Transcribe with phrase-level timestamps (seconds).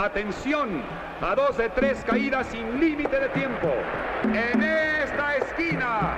[0.00, 0.80] Atención,
[1.20, 3.68] a dos de tres caídas sin límite de tiempo.
[4.24, 6.16] En esta esquina,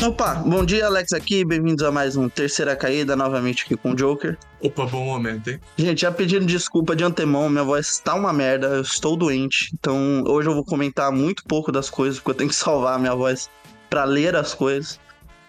[0.00, 3.94] Opa, bom dia, Alex aqui, bem-vindos a mais um Terceira Caída, novamente aqui com o
[3.96, 4.38] Joker.
[4.60, 5.60] Opa, bom momento, hein?
[5.76, 10.22] Gente, já pedindo desculpa de antemão, minha voz tá uma merda, eu estou doente, então
[10.24, 13.14] hoje eu vou comentar muito pouco das coisas, porque eu tenho que salvar a minha
[13.14, 13.50] voz
[13.90, 15.00] para ler as coisas.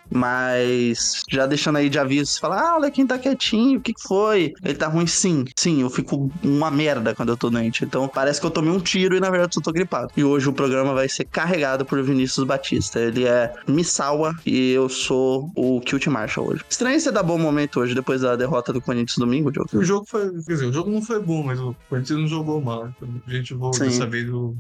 [0.10, 3.94] Mas já deixando aí de aviso, você fala, ah, olha quem tá quietinho, o que,
[3.94, 4.54] que foi?
[4.64, 5.46] Ele tá ruim sim.
[5.56, 7.84] Sim, eu fico uma merda quando eu tô doente.
[7.84, 10.12] Então parece que eu tomei um tiro e na verdade eu tô gripado.
[10.16, 13.00] E hoje o programa vai ser carregado por Vinícius Batista.
[13.00, 16.64] Ele é Missawa e eu sou o Kilt Marshall hoje.
[16.70, 19.70] Estranho você dar bom momento hoje, depois da derrota do Corinthians domingo, Diogo.
[19.74, 20.30] O jogo foi.
[20.44, 22.90] Quer dizer, o jogo não foi bom, mas o Corinthians não jogou mal.
[22.90, 24.56] Então a gente dessa vez o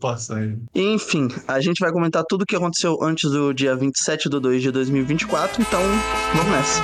[0.00, 0.56] Passar aí.
[0.74, 4.62] Enfim, a gente vai comentar tudo o que aconteceu antes do dia 27 de 2
[4.62, 5.80] de 2024, então
[6.34, 6.82] vamos nessa.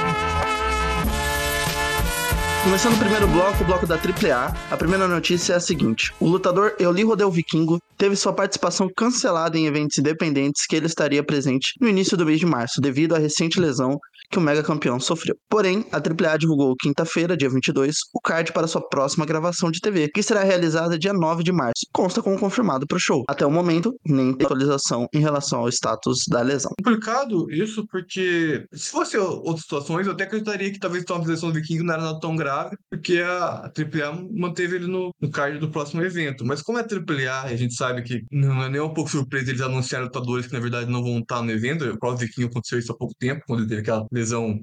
[2.64, 6.26] Começando o primeiro bloco, o bloco da AAA, a primeira notícia é a seguinte: o
[6.26, 11.72] lutador Euli Rodel Vikingo teve sua participação cancelada em eventos independentes que ele estaria presente
[11.80, 13.98] no início do mês de março, devido à recente lesão
[14.30, 15.36] que o mega campeão sofreu.
[15.48, 20.08] Porém, a AAA divulgou quinta-feira, dia 22, o card para sua próxima gravação de TV,
[20.08, 21.86] que será realizada dia 9 de março.
[21.92, 23.24] Consta como confirmado para o show.
[23.28, 26.72] Até o momento, nem tem atualização em relação ao status da lesão.
[26.82, 31.54] Complicado isso, porque se fosse outras situações, eu até acreditaria que talvez a lesão do
[31.54, 36.02] Viking não era tão grave, porque a AAA manteve ele no, no card do próximo
[36.02, 36.44] evento.
[36.44, 39.60] Mas como é AAA, a gente sabe que não é nem um pouco surpresa eles
[39.60, 41.84] anunciarem lutadores que na verdade não vão estar no evento.
[41.84, 44.60] O próprio Viking aconteceu isso há pouco tempo, quando ele teve aquela lesão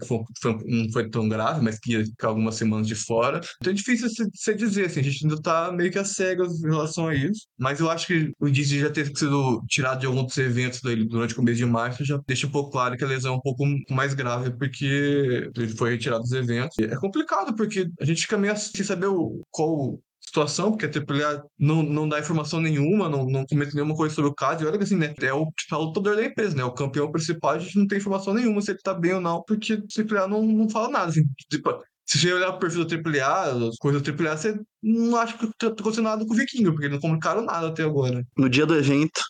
[0.65, 3.41] não foi tão grave, mas que ia ficar algumas semanas de fora.
[3.59, 6.69] Então é difícil se, dizer, assim, a gente ainda tá meio que a cegas em
[6.69, 7.47] relação a isso.
[7.57, 11.33] Mas eu acho que o indício já ter sido tirado de alguns eventos dele durante
[11.33, 13.63] o começo de março já deixa um pouco claro que a lesão é um pouco
[13.89, 16.77] mais grave, porque ele foi retirado dos eventos.
[16.79, 21.43] É complicado, porque a gente fica meio sem saber o, qual situação, porque a AAA
[21.57, 24.63] não, não dá informação nenhuma, não, não comenta nenhuma coisa sobre o caso.
[24.63, 25.13] E olha que assim, né?
[25.21, 26.63] É o, tipo, é lutador da empresa, né?
[26.63, 29.43] O campeão principal, a gente não tem informação nenhuma se ele tá bem ou não,
[29.43, 31.09] porque a AAA não, não fala nada.
[31.09, 31.71] Assim, tipo,
[32.05, 35.49] se você olhar o perfil da AAA, as coisas da AAA, você não acha que
[35.57, 38.25] tá acontecendo nada com o Vikingo, porque não comunicaram nada até agora.
[38.37, 39.21] No dia do evento,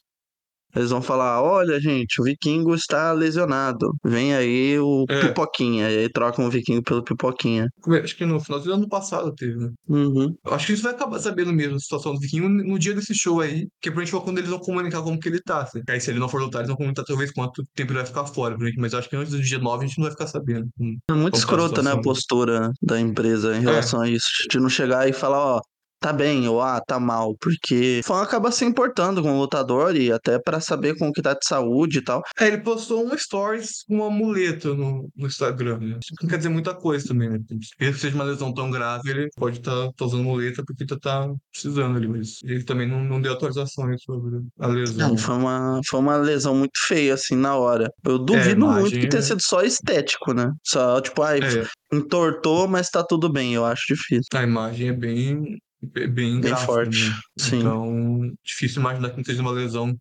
[0.75, 3.95] eles vão falar: olha, gente, o vikingo está lesionado.
[4.03, 5.21] Vem aí o é.
[5.21, 5.89] pipoquinha.
[5.89, 7.69] E aí trocam o vikingo pelo pipoquinha.
[8.03, 9.71] Acho que no final do ano passado teve, né?
[9.87, 10.35] Uhum.
[10.45, 13.41] Acho que isso vai acabar sabendo mesmo a situação do vikingo no dia desse show
[13.41, 13.67] aí.
[13.81, 15.61] Que é pra gente quando eles vão comunicar como que ele tá.
[15.61, 15.81] Assim.
[15.89, 18.25] Aí se ele não for lutar, eles vão comunicar talvez quanto tempo ele vai ficar
[18.25, 18.57] fora.
[18.77, 20.67] Mas acho que antes do dia 9 a gente não vai ficar sabendo.
[20.79, 24.07] Hum, é muito escrota, né, a postura da empresa em relação é.
[24.07, 24.27] a isso.
[24.49, 25.61] De não chegar e falar, ó,
[26.05, 29.95] tá bem ou ah, tá mal, porque o fã acaba se importando com o lutador
[29.95, 32.21] e até para saber como que tá de saúde e tal.
[32.39, 35.97] É, ele postou um stories com uma muleta no, no Instagram, né?
[36.03, 37.39] Isso não quer dizer muita coisa também, né?
[37.79, 40.85] Mesmo que seja uma lesão tão grave, ele pode estar tá, tá usando muleta porque
[40.85, 45.09] tá, tá precisando ali, mas ele também não, não deu atualizações sobre a lesão.
[45.09, 47.89] Não, foi uma, foi uma lesão muito feia, assim, na hora.
[48.05, 50.51] Eu duvido é, muito que tenha sido só estético, né?
[50.63, 51.95] Só, tipo, ai, é.
[51.95, 54.29] entortou, mas tá tudo bem, eu acho difícil.
[54.35, 57.09] A imagem é bem bem, bem gráfico, forte.
[57.09, 57.15] Né?
[57.37, 57.59] Sim.
[57.59, 59.97] Então, difícil imaginar que não seja uma lesão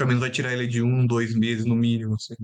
[0.00, 2.14] pelo menos vai tirar ele de um, dois meses no mínimo.
[2.14, 2.34] Assim.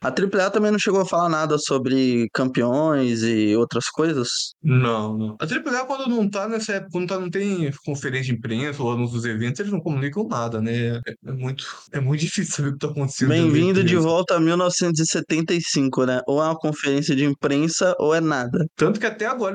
[0.00, 4.28] A AAA também não chegou a falar nada sobre campeões e outras coisas?
[4.60, 5.36] Não, não.
[5.40, 8.96] A AAA, quando não tá nessa época, quando tá, não tem conferência de imprensa ou
[8.96, 10.96] nos eventos, eles não comunicam nada, né?
[10.96, 13.28] É, é muito, é muito difícil saber o que tá acontecendo.
[13.28, 16.20] Bem-vindo de volta a 1975, né?
[16.26, 18.66] Ou é uma conferência de imprensa ou é nada.
[18.74, 19.54] Tanto que até agora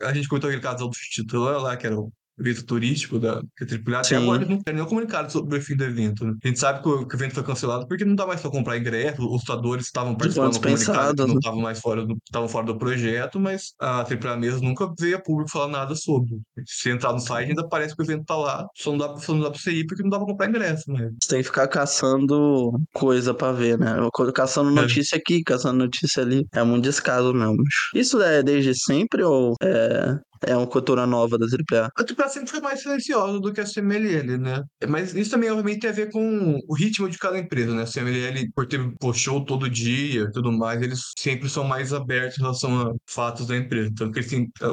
[0.00, 3.64] a gente comentou aquele casal do título lá, que era o evento turístico da que
[3.64, 6.24] AAA, até agora não tem nenhum comunicado sobre o fim do evento.
[6.24, 6.34] Né?
[6.42, 8.50] A gente sabe que o, que o, evento foi cancelado porque não dá mais para
[8.50, 11.40] comprar ingresso, os lutadores estavam participando do comunicado, não né?
[11.40, 15.20] estavam mais fora do, estavam fora do projeto, mas a AAA mesmo nunca veio a
[15.20, 16.40] público falar nada sobre.
[16.66, 19.32] Se entrar no site ainda parece que o evento tá lá, só não dá, só
[19.34, 20.84] não dá pra você ir porque não dá pra comprar ingresso.
[20.88, 21.12] Mas...
[21.22, 23.96] Você tem que ficar caçando coisa pra ver, né?
[24.34, 24.82] Caçando é.
[24.82, 25.18] notícia é.
[25.18, 26.46] aqui, caçando notícia ali.
[26.52, 27.62] É muito descaso mesmo.
[27.94, 30.16] Isso é desde sempre ou é
[30.46, 31.90] é uma cultura nova da AAA.
[31.96, 34.62] A AAA sempre foi mais silenciosa do que a CMLL, né?
[34.88, 37.82] Mas isso também, obviamente, tem a ver com o ritmo de cada empresa, né?
[37.82, 38.80] A CMLL, por ter
[39.14, 43.46] show todo dia e tudo mais, eles sempre são mais abertos em relação a fatos
[43.46, 43.90] da empresa.
[43.92, 44.20] Então, que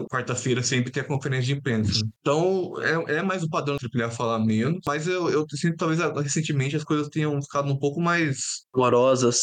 [0.10, 2.02] quarta-feira sempre tem a conferência de imprensa.
[2.22, 6.00] Então, é, é mais o padrão da AAA falar menos, mas eu, eu sinto talvez
[6.22, 9.40] recentemente as coisas tenham ficado um pouco mais amorosas.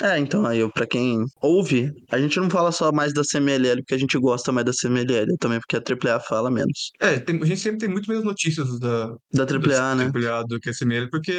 [0.00, 0.06] É.
[0.14, 3.94] é, então aí, pra quem ouve, a gente não fala só mais da CMLL porque
[3.94, 6.90] a gente gosta mais da CMLL também, porque a AAA fala menos.
[7.00, 10.10] É, tem, a gente sempre tem muito menos notícias da, da AAA, da né?
[10.14, 11.32] AAA do que a CML, porque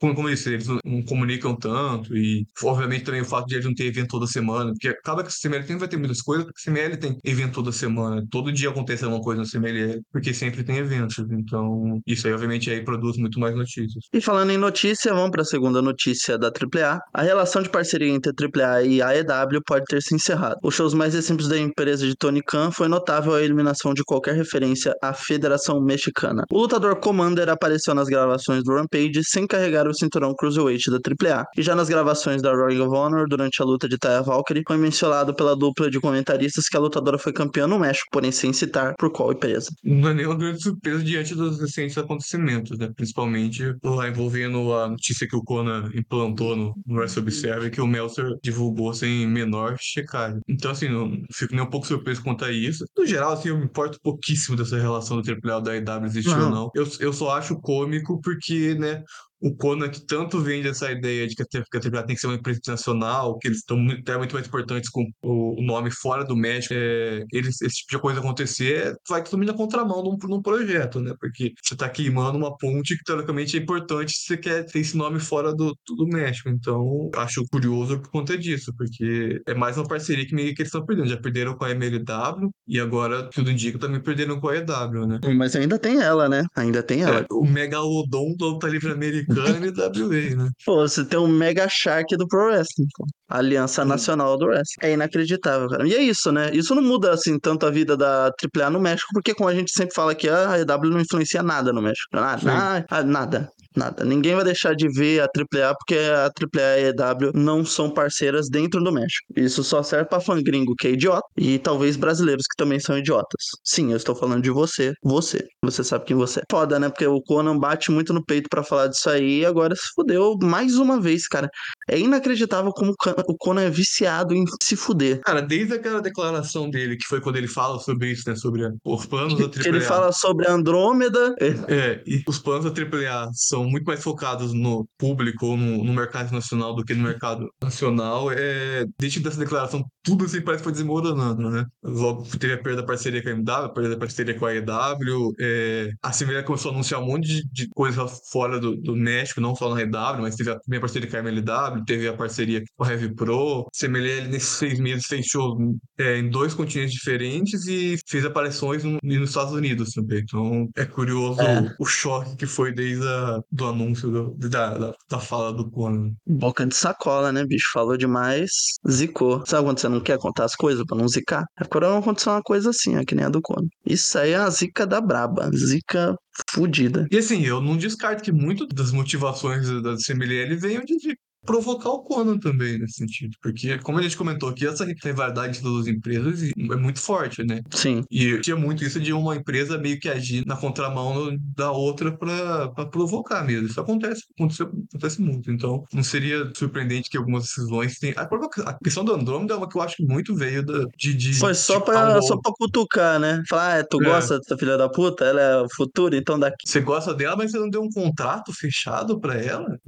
[0.00, 3.54] como, como eu disse, eles não, não comunicam tanto e, obviamente, também o fato de
[3.54, 6.22] eles não ter evento toda semana, porque acaba que o CML não vai ter muitas
[6.22, 10.32] coisas, o CML tem evento toda semana, todo dia acontece alguma coisa no CML, porque
[10.32, 14.04] sempre tem eventos, então isso aí, obviamente, aí produz muito mais notícias.
[14.12, 16.98] E falando em notícia, vamos para a segunda notícia da AAA.
[17.12, 20.56] A relação de parceria entre a AAA e a AEW pode ter se encerrado.
[20.62, 24.34] Os shows mais recentes da empresa de Tony Khan foi notável a eliminação de qualquer
[24.34, 26.44] referência à Federação Mexicana.
[26.50, 31.46] O lutador Commander apareceu nas gravações do Rampage sem carregar o cinturão Cruiserweight da AAA.
[31.56, 34.76] E já nas gravações da Ring of Honor, durante a luta de Taya Valkyrie, foi
[34.76, 38.94] mencionado pela dupla de comentaristas que a lutadora foi campeã no México, porém sem citar
[38.98, 39.70] por qual empresa.
[39.84, 42.90] Não é nenhuma grande surpresa diante dos recentes acontecimentos, né?
[42.94, 47.86] Principalmente lá envolvendo a notícia que o Conan implantou no, no Wrestle Observer, que o
[47.86, 50.40] Meltzer divulgou sem menor checagem.
[50.48, 52.84] Então, assim, não fico nem um pouco surpreso quanto a isso.
[52.96, 56.50] No geral, assim, eu me importo pouquíssimo dessa relação do AAA da IW existir ou
[56.50, 56.70] não.
[56.74, 59.02] Eu, eu só acho cômico porque, né,
[59.40, 62.36] o Conan que tanto vende essa ideia de que a AAA tem que ser uma
[62.36, 66.36] empresa internacional, que eles estão muito, é muito mais importantes com o nome fora do
[66.36, 71.00] México, é, eles, esse tipo de coisa acontecer, vai totalmente na contramão num, num projeto,
[71.00, 71.14] né?
[71.18, 74.96] Porque você está queimando uma ponte que teoricamente é importante se você quer ter esse
[74.96, 76.48] nome fora do, do México.
[76.48, 80.68] Então, acho curioso por conta disso, porque é mais uma parceria que meio que eles
[80.68, 81.08] estão perdendo.
[81.08, 85.20] Já perderam com a MLW e agora, tudo indica, também perderam com a EW, né?
[85.34, 86.44] Mas ainda tem ela, né?
[86.54, 87.20] Ainda tem ela.
[87.20, 88.90] É, o Megalodon da luta livre
[89.30, 90.48] americana WWE, né?
[90.64, 93.06] Pô, você tem um Mega Shark do Pro Wrestling, pô.
[93.28, 94.88] Aliança Nacional do Wrestling.
[94.88, 95.86] É inacreditável, cara.
[95.86, 96.50] E é isso, né?
[96.52, 99.72] Isso não muda, assim, tanto a vida da AAA no México, porque como a gente
[99.72, 102.08] sempre fala aqui, a EW não influencia nada no México.
[102.12, 103.48] Nada, nada.
[103.76, 104.04] Nada.
[104.04, 107.88] Ninguém vai deixar de ver a AAA porque a AAA e a EW não são
[107.90, 109.26] parceiras dentro do México.
[109.36, 112.98] Isso só serve pra fã gringo que é idiota e talvez brasileiros que também são
[112.98, 113.44] idiotas.
[113.64, 114.92] Sim, eu estou falando de você.
[115.04, 115.46] Você.
[115.62, 116.42] Você sabe quem você é.
[116.50, 116.88] Foda, né?
[116.88, 120.36] Porque o Conan bate muito no peito para falar disso aí e agora se fudeu
[120.42, 121.48] mais uma vez, cara.
[121.88, 122.92] É inacreditável como
[123.28, 125.20] o Conan é viciado em se fuder.
[125.20, 128.34] Cara, desde aquela declaração dele, que foi quando ele fala sobre isso, né?
[128.34, 129.62] Sobre os planos da AAA.
[129.62, 131.34] Que ele fala sobre a Andrômeda.
[131.40, 135.84] É, e os planos da AAA são são muito mais focados no público ou no,
[135.84, 140.62] no, mercado nacional do que no mercado nacional, é, desde dessa declaração, tudo assim parece
[140.62, 141.64] que foi desmoronando, né?
[141.82, 144.54] Logo teve a perda da parceria com a MW, a perda da parceria com a
[144.54, 148.96] EW, é, a Cimelia começou a anunciar um monte de, de coisa fora do, do,
[148.96, 152.12] México, não só na EW, mas teve a minha parceria com a MLW, teve a
[152.14, 153.62] parceria com a Heavy Pro.
[153.62, 155.58] A Cimelia, nesses seis meses, fez shows
[155.98, 160.20] é, em dois continentes diferentes e fez aparições no, nos Estados Unidos também.
[160.20, 161.74] Então é curioso é.
[161.78, 165.70] O, o choque que foi desde a do anúncio do, da, da, da, fala do
[165.70, 166.12] Conan.
[166.26, 167.70] Boca de sacola, né, bicho?
[167.72, 168.50] Falou demais,
[168.88, 169.44] zicou.
[169.46, 171.44] Sabe quando você não quer contar as coisas pra não zicar?
[171.56, 173.68] Agora não aconteceu uma coisa assim, ó, que nem a do Conan.
[173.84, 175.50] Isso aí é a zica da braba.
[175.54, 176.14] Zica
[176.50, 177.06] fudida.
[177.10, 181.90] E assim, eu não descarto que muito das motivações da CMLL venham de, de provocar
[181.90, 183.36] o Conan também nesse sentido.
[183.42, 185.58] Porque, como a gente comentou aqui, essa rivalidade
[185.88, 187.60] entre as duas é muito forte, né?
[187.70, 188.02] Sim.
[188.10, 192.86] E tinha muito isso de uma empresa meio que agir na contramão da outra para
[192.86, 193.66] provocar mesmo.
[193.66, 195.50] Isso acontece, acontece, acontece muito.
[195.50, 198.16] Então, não seria surpreendente que algumas decisões tenham.
[198.18, 198.28] A,
[198.70, 201.34] a questão do Andrômeda é uma que eu acho que muito veio da, de, de.
[201.34, 203.42] Foi só pra, só pra cutucar, né?
[203.48, 204.04] Falar, ah, tu é.
[204.04, 205.24] gosta dessa filha da puta?
[205.24, 206.68] Ela é o futuro, então daqui.
[206.68, 209.78] Você gosta dela, mas você não deu um contrato fechado pra ela?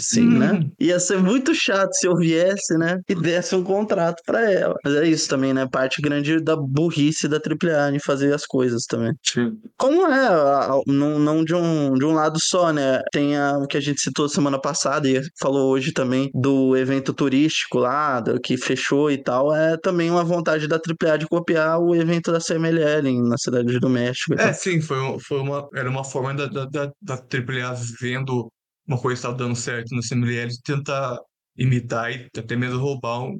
[0.00, 0.38] Sim, hum.
[0.38, 0.67] né?
[0.78, 3.00] Ia ser muito chato se eu viesse, né?
[3.08, 4.74] E desse um contrato para ela.
[4.84, 5.66] Mas é isso também, né?
[5.70, 9.12] Parte grande da burrice da AAA em fazer as coisas também.
[9.22, 9.58] Sim.
[9.76, 13.00] Como é, não, não de, um, de um lado só, né?
[13.12, 17.12] Tem a, o que a gente citou semana passada e falou hoje também do evento
[17.12, 19.54] turístico lá, do, que fechou e tal.
[19.54, 23.88] É também uma vontade da AAA de copiar o evento da CMLL na cidade do
[23.88, 24.34] México.
[24.38, 28.50] É, sim, foi, foi uma, era uma forma da, da, da, da AAA vendo
[28.88, 31.20] uma coisa estava dando certo no CMLL, tentar
[31.56, 33.38] imitar e até mesmo roubar um,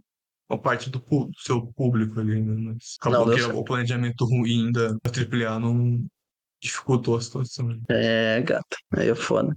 [0.49, 2.55] uma parte do, do, seu público ali, né?
[2.55, 6.05] Mas acabou não, que o planejamento ruim da, da AAA não
[6.63, 7.81] dificultou a situação.
[7.89, 9.55] É, gata, aí é foda.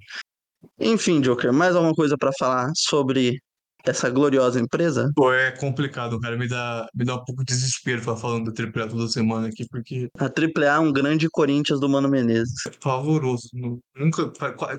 [0.80, 3.42] Enfim, Joker, mais alguma coisa para falar sobre
[3.86, 5.12] essa gloriosa empresa?
[5.16, 6.38] Pô, é complicado, cara.
[6.38, 9.66] Me dá, me dá um pouco de desespero ficar falando da AAA toda semana aqui,
[9.70, 10.10] porque.
[10.18, 12.66] A AAA é um grande Corinthians do Mano Menezes.
[12.68, 13.50] É favoroso.
[13.96, 14.32] Nunca,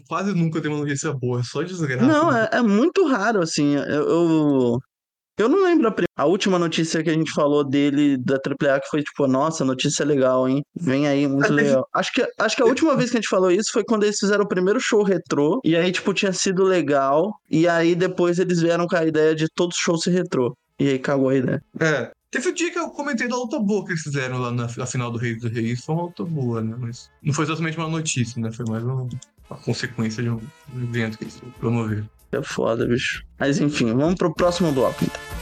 [0.09, 2.07] quase nunca tem uma notícia boa, é só desgraça.
[2.07, 2.49] Não, né?
[2.53, 3.75] é, é, muito raro, assim.
[3.75, 4.79] Eu, eu,
[5.39, 8.89] eu não lembro a, a, última notícia que a gente falou dele da AAA que
[8.89, 10.63] foi tipo, nossa, notícia legal, hein?
[10.75, 11.87] Vem aí, muito legal.
[11.95, 14.19] Acho que, acho que a última vez que a gente falou isso foi quando eles
[14.19, 15.61] fizeram o primeiro show retrô.
[15.65, 17.33] E aí, tipo, tinha sido legal.
[17.51, 20.57] E aí depois eles vieram com a ideia de todos os shows ser retrô.
[20.79, 21.63] E aí cagou a ideia.
[21.81, 22.11] É.
[22.31, 24.87] Teve o dia que eu comentei da luta boa que eles fizeram lá na, na
[24.87, 25.85] final do Rei do Reis.
[25.85, 26.75] Foi uma luta boa, né?
[26.79, 28.51] Mas não foi exatamente uma notícia, né?
[28.51, 29.07] Foi mais um
[29.51, 30.41] a consequência de um
[30.75, 32.09] evento que eles promoveram.
[32.33, 33.23] É foda, bicho.
[33.39, 35.42] Mas enfim, vamos pro próximo bloco então.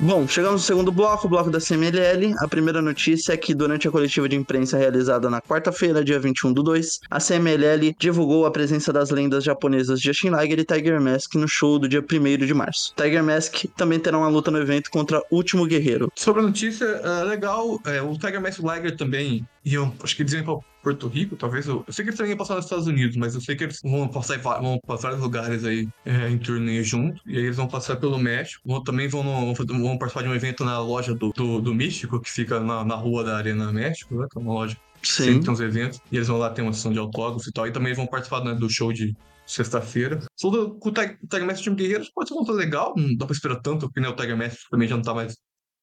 [0.00, 2.32] Bom, chegamos no segundo bloco, o bloco da CMLL.
[2.38, 6.52] A primeira notícia é que durante a coletiva de imprensa realizada na quarta-feira, dia 21
[6.52, 11.34] do 2, a CMLL divulgou a presença das lendas japonesas Justin Liger e Tiger Mask
[11.34, 12.94] no show do dia 1 de março.
[12.96, 16.12] Tiger Mask também terá uma luta no evento contra Último Guerreiro.
[16.14, 20.32] Sobre a notícia, é legal, é, o Tiger Mask Liger também iam, acho que eles
[20.32, 21.66] iam pra Porto Rico, talvez.
[21.66, 23.78] Eu, eu sei que eles também passar nos Estados Unidos, mas eu sei que eles
[23.82, 27.20] vão passar, vão passar vários lugares aí é, em turnê junto.
[27.26, 28.62] E aí eles vão passar pelo México.
[28.66, 32.20] Vão, também vão, no, vão participar de um evento na loja do, do, do Místico,
[32.20, 34.26] que fica na, na rua da Arena México, né?
[34.30, 35.24] Que é uma loja Sim.
[35.24, 36.00] sempre tem uns eventos.
[36.10, 37.66] E eles vão lá ter uma sessão de autógrafo e tal.
[37.66, 39.14] E também vão participar né, do show de
[39.46, 40.20] sexta-feira.
[40.34, 42.94] Sobre com o Tiger Tiger Mask Time Guerreiros, pode ser uma coisa legal.
[42.96, 45.36] Não dá pra esperar tanto, porque né, o Tiger Mask também já não tá mais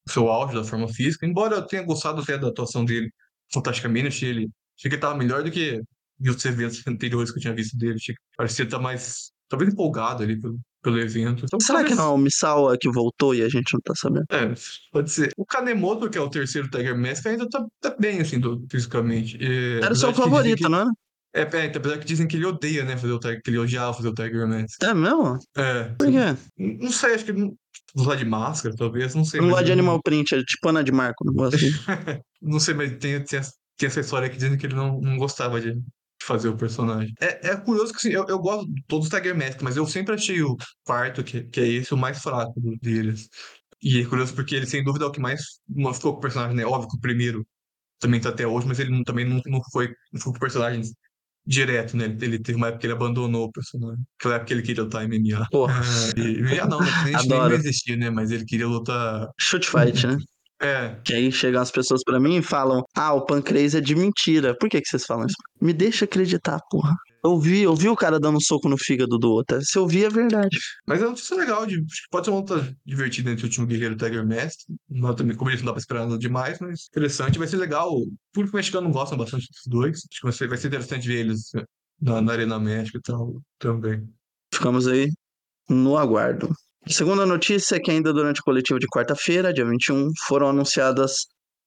[0.04, 1.24] no seu auge da forma física.
[1.24, 3.08] Embora eu tenha gostado até da atuação dele
[3.52, 4.50] fantasticamente, achei ele.
[4.78, 5.80] Achei que ele tava melhor do que
[6.26, 7.94] outros eventos anteriores que eu tinha visto dele.
[7.94, 9.30] Achei que parecia estar mais.
[9.48, 11.44] Talvez empolgado ali pelo, pelo evento.
[11.44, 13.94] Então, Será que talvez- não é o Misawa que voltou e a gente não tá
[13.94, 14.24] sabendo?
[14.30, 14.52] É,
[14.90, 15.30] pode ser.
[15.36, 19.36] O Kanemoto, que é o terceiro Tiger Mask, ainda tá, tá bem, assim, do- fisicamente.
[19.40, 20.90] E, Era o seu que favorito, que- não era?
[21.32, 23.92] É, é, apesar que dizem que ele odeia, né, fazer o Tiger, que ele odiava
[23.94, 24.82] fazer o Tiger Mask.
[24.82, 25.38] É mesmo?
[25.56, 25.84] É.
[25.96, 26.36] Por quê?
[26.58, 27.54] Não sei, acho que não.
[27.94, 29.38] Usar de máscara, talvez, não sei.
[29.40, 31.56] Não mas gosto de animal print, é tipo Ana de Marco, não gosto.
[32.42, 33.40] Não sei, mas tem, tem,
[33.76, 35.74] tem essa história que dizem que ele não, não gostava de,
[36.22, 37.14] fazer o personagem.
[37.20, 39.86] É, é curioso que assim, eu, eu gosto de todos os Tiger Mask, mas eu
[39.86, 43.28] sempre achei o quarto, que, que é esse, o mais fraco deles.
[43.82, 46.22] E é curioso porque ele, sem dúvida, é o que mais não ficou com o
[46.22, 46.64] personagem, né?
[46.64, 47.46] Óbvio que o primeiro
[48.00, 50.82] também tá até hoje, mas ele não- também não, não foi, não com o personagem
[51.46, 52.06] direto, né?
[52.20, 54.04] Ele teve uma época que ele abandonou o personagem.
[54.18, 55.46] Aquela época que ele queria lutar MMA.
[55.50, 55.80] Porra.
[56.16, 56.88] Ah, e, MMA não, né?
[57.20, 58.10] Que nem, não existia, né?
[58.10, 59.28] Mas ele queria lutar.
[59.38, 60.16] Shoot fight, né?
[60.60, 63.94] É, Que aí chegam as pessoas pra mim e falam: Ah, o pancreas é de
[63.94, 64.56] mentira.
[64.58, 65.36] Por que, que vocês falam isso?
[65.60, 66.94] Me deixa acreditar, porra.
[67.22, 69.60] Eu vi, eu vi o cara dando um soco no fígado do outro.
[69.60, 70.56] Se eu vi, é verdade.
[70.86, 73.48] Mas é uma notícia legal, de, acho que pode ser uma luta divertida entre o
[73.48, 74.60] último guerreiro e o Tiger Mask.
[74.88, 77.38] Não, também, como eles não dá pra esperar nada demais, mas interessante.
[77.38, 77.92] Vai ser legal.
[77.92, 79.98] O público mexicano gosta bastante dos dois.
[79.98, 81.50] Acho que vai ser, interessante ver eles
[82.00, 84.08] na, na Arena México e tal também.
[84.54, 85.10] Ficamos aí
[85.68, 86.48] no aguardo.
[86.88, 91.26] Segunda notícia é que ainda durante o coletivo de quarta-feira, dia 21, foram anunciadas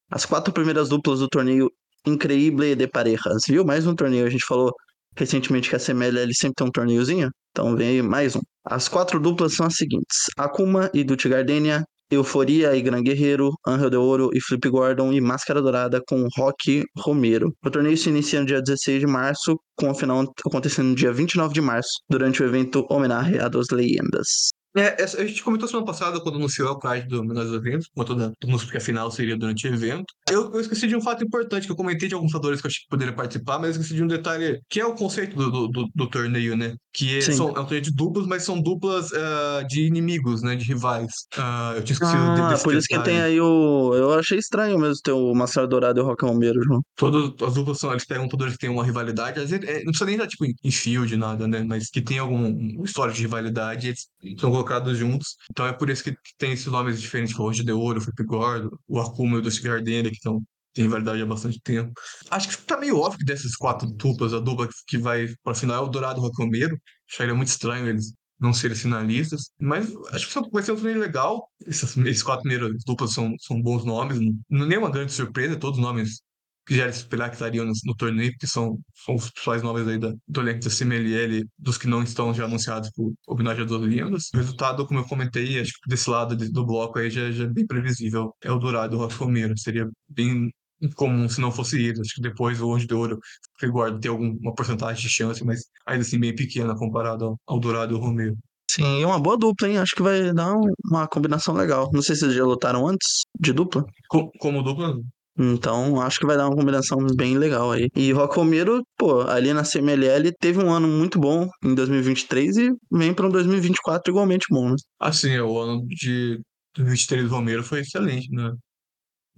[0.10, 1.70] as quatro primeiras duplas do torneio
[2.08, 3.66] Increíble de Parejas, viu?
[3.66, 4.72] Mais um torneio, a gente falou
[5.18, 8.40] recentemente que a CMLL sempre tem um torneiozinho, então vem aí mais um.
[8.66, 13.90] As quatro duplas são as seguintes, Akuma e Dutch Gardenia, Euforia e Gran Guerreiro, Angel
[13.90, 17.54] de Ouro e Flip Gordon e Máscara Dourada com Rock Romero.
[17.62, 21.12] O torneio se inicia no dia 16 de março, com a final acontecendo no dia
[21.12, 24.58] 29 de março, durante o evento Homenagem a dos Leyendas.
[24.78, 28.34] É, a gente comentou semana passada quando anunciou o card do Menores Eventos, como toda
[28.46, 30.06] música que a final seria durante o evento.
[30.30, 32.70] Eu, eu esqueci de um fato importante, que eu comentei de alguns lutadores que eu
[32.70, 35.50] achei que poderiam participar, mas eu esqueci de um detalhe, que é o conceito do,
[35.50, 36.76] do, do- do torneio, né?
[37.00, 37.32] Que é, Sim.
[37.32, 40.54] são, é um torneio de duplas, mas são duplas ah, de inimigos, né?
[40.54, 41.10] De rivais.
[41.38, 43.94] Ah, eu tinha esquecido de- Ah, desse por isso que tem aí o.
[43.96, 46.84] Eu achei estranho mesmo ter o Máscara Dourada e o Rock Romero junto.
[46.98, 49.86] Todas as duplas são, eles pegam lutadores que têm uma rivalidade, às vezes, é, não
[49.86, 51.64] precisa nem estar tipo em, field, nada, né?
[51.64, 55.38] Mas que tem algum um história de rivalidade, eles são colocados juntos.
[55.50, 58.02] Então é por isso que tem esses nomes diferentes, como o Roger de Ouro, o
[58.02, 60.42] Flip Gordo, o Akuma e o Dusty Gardenia, que estão
[60.80, 61.92] tem rivalidade há bastante tempo.
[62.30, 65.84] Acho que tá meio óbvio que dessas quatro duplas, a dupla que vai pra final
[65.84, 66.78] é o Dourado e o Rocomeiro.
[67.12, 69.52] Acharia muito estranho eles não serem finalistas.
[69.60, 71.50] Mas acho que vai ser um torneio legal.
[71.66, 74.20] Essas, esses quatro primeiras duplas são, são bons nomes.
[74.50, 76.22] Não, nenhuma grande surpresa, todos os nomes
[76.66, 79.64] que já era de esperar que estariam no, no torneio, porque são, são os principais
[79.64, 83.66] nomes aí da, do elenco da CMLL, dos que não estão já anunciados por homenagem
[83.66, 84.30] duas lendas.
[84.34, 87.46] O resultado, como eu comentei, acho que desse lado de- do bloco aí já, já
[87.46, 88.36] é bem previsível.
[88.44, 89.58] É o Dourado e o Rock Romero.
[89.58, 92.00] Seria bem incomum se não fosse eles.
[92.00, 93.20] Acho que depois o Anjo de Ouro
[93.64, 97.60] o Guarda tem alguma porcentagem de chance, mas ainda assim bem pequena comparado ao, ao
[97.60, 98.38] Dourado e ao Romero.
[98.72, 99.78] Sim, é uma boa dupla, hein?
[99.80, 101.90] Acho que vai dar um- uma combinação legal.
[101.92, 103.84] Não sei se eles já lutaram antes de dupla.
[104.08, 104.96] Co- como dupla,
[105.42, 107.88] Então, acho que vai dar uma combinação bem legal aí.
[107.96, 112.72] E Rock Romero, pô, ali na CMLL teve um ano muito bom em 2023 e
[112.92, 114.76] vem para um 2024 igualmente bom, né?
[115.00, 116.40] assim, é, o ano de
[116.78, 118.52] 23 do Romero foi excelente, né?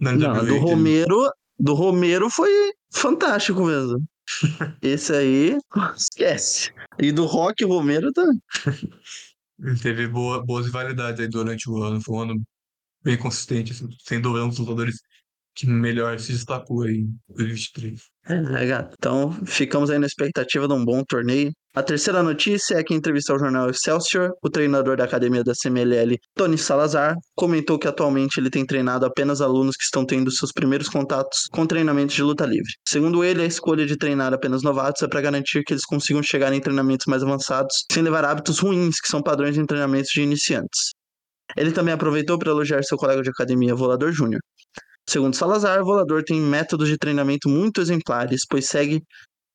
[0.02, 2.50] Não, NWA, do Romero, do Romero foi
[2.92, 4.04] fantástico mesmo.
[4.82, 5.58] Esse aí,
[5.96, 6.72] esquece.
[6.98, 8.42] E do Rock Romero também.
[9.60, 12.00] Ele teve boa, boas rivalidades aí durante o ano.
[12.00, 12.42] Foi um ano
[13.04, 14.96] bem consistente, assim, sem dúvida, um dos lutadores
[15.54, 18.00] que melhor se destacou aí em 2023.
[18.24, 18.96] É, gato.
[18.98, 21.52] Então, ficamos aí na expectativa de um bom torneio.
[21.74, 25.54] A terceira notícia é que, em entrevista ao jornal Excelsior, o treinador da academia da
[25.54, 30.52] CMLL, Tony Salazar, comentou que atualmente ele tem treinado apenas alunos que estão tendo seus
[30.52, 32.70] primeiros contatos com treinamentos de luta livre.
[32.86, 36.52] Segundo ele, a escolha de treinar apenas novatos é para garantir que eles consigam chegar
[36.52, 40.90] em treinamentos mais avançados sem levar hábitos ruins, que são padrões em treinamentos de iniciantes.
[41.56, 44.42] Ele também aproveitou para elogiar seu colega de academia, Volador Júnior.
[45.08, 49.02] Segundo Salazar, Volador tem métodos de treinamento muito exemplares, pois segue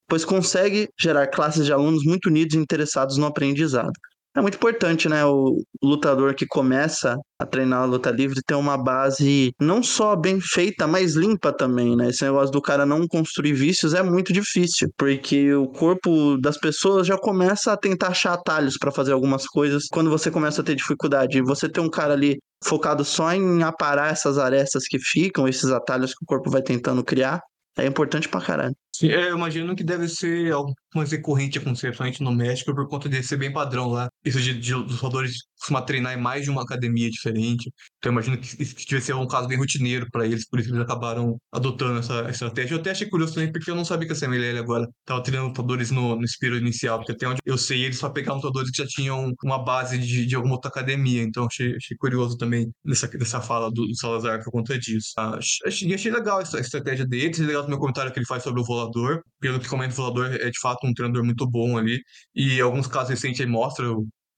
[0.08, 3.92] pois consegue gerar classes de alunos muito unidos e interessados no aprendizado.
[4.38, 5.26] É muito importante, né?
[5.26, 10.40] O lutador que começa a treinar a luta livre ter uma base não só bem
[10.40, 12.10] feita, mas limpa também, né?
[12.10, 17.08] Esse negócio do cara não construir vícios é muito difícil, porque o corpo das pessoas
[17.08, 20.76] já começa a tentar achar atalhos para fazer algumas coisas quando você começa a ter
[20.76, 21.42] dificuldade.
[21.42, 26.12] Você ter um cara ali focado só em aparar essas arestas que ficam, esses atalhos
[26.12, 27.42] que o corpo vai tentando criar,
[27.78, 28.76] é importante pra caralho.
[28.96, 32.88] Sim, é, eu imagino que deve ser algo mais recorrente acontecer, principalmente no México, por
[32.88, 34.10] conta de ser bem padrão lá.
[34.26, 37.72] Isso de, de os jogadores costumam treinar em mais de uma academia diferente.
[37.98, 41.40] Então imagino que isso ser um caso bem rotineiro para eles, por isso eles acabaram
[41.52, 42.76] adotando essa estratégia.
[42.76, 45.50] Eu até achei curioso também, porque eu não sabia que a CMLL agora estava treinando
[45.50, 48.78] lutadores no, no Espírito inicial, porque até onde eu sei, eles só pegavam lutadores que
[48.82, 51.22] já tinham uma base de, de alguma outra academia.
[51.24, 55.14] Então achei, achei curioso também nessa, nessa fala do, do Salazar por conta disso.
[55.18, 58.44] Ah, achei, achei legal essa estratégia deles, achei legal o meu comentário que ele faz
[58.44, 59.22] sobre o volador.
[59.40, 62.00] Pelo que comenta o volador, é de fato um treinador muito bom ali.
[62.36, 63.86] E alguns casos recentes ele mostra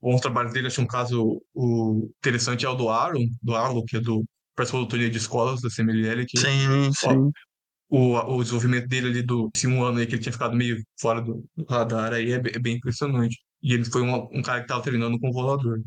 [0.02, 0.68] bons trabalhos dele.
[0.68, 4.24] Acho um caso o interessante é o do Aaron, do Arlo, que é do
[4.56, 6.26] participou do torneio de escolas da CMLL.
[6.26, 7.32] Que, sim, sim.
[7.90, 10.84] o, o desenvolvimento dele ali do esse um ano aí que ele tinha ficado meio
[11.00, 13.38] fora do radar aí é bem, é bem impressionante.
[13.62, 15.80] E ele foi um, um cara que estava treinando com o volador.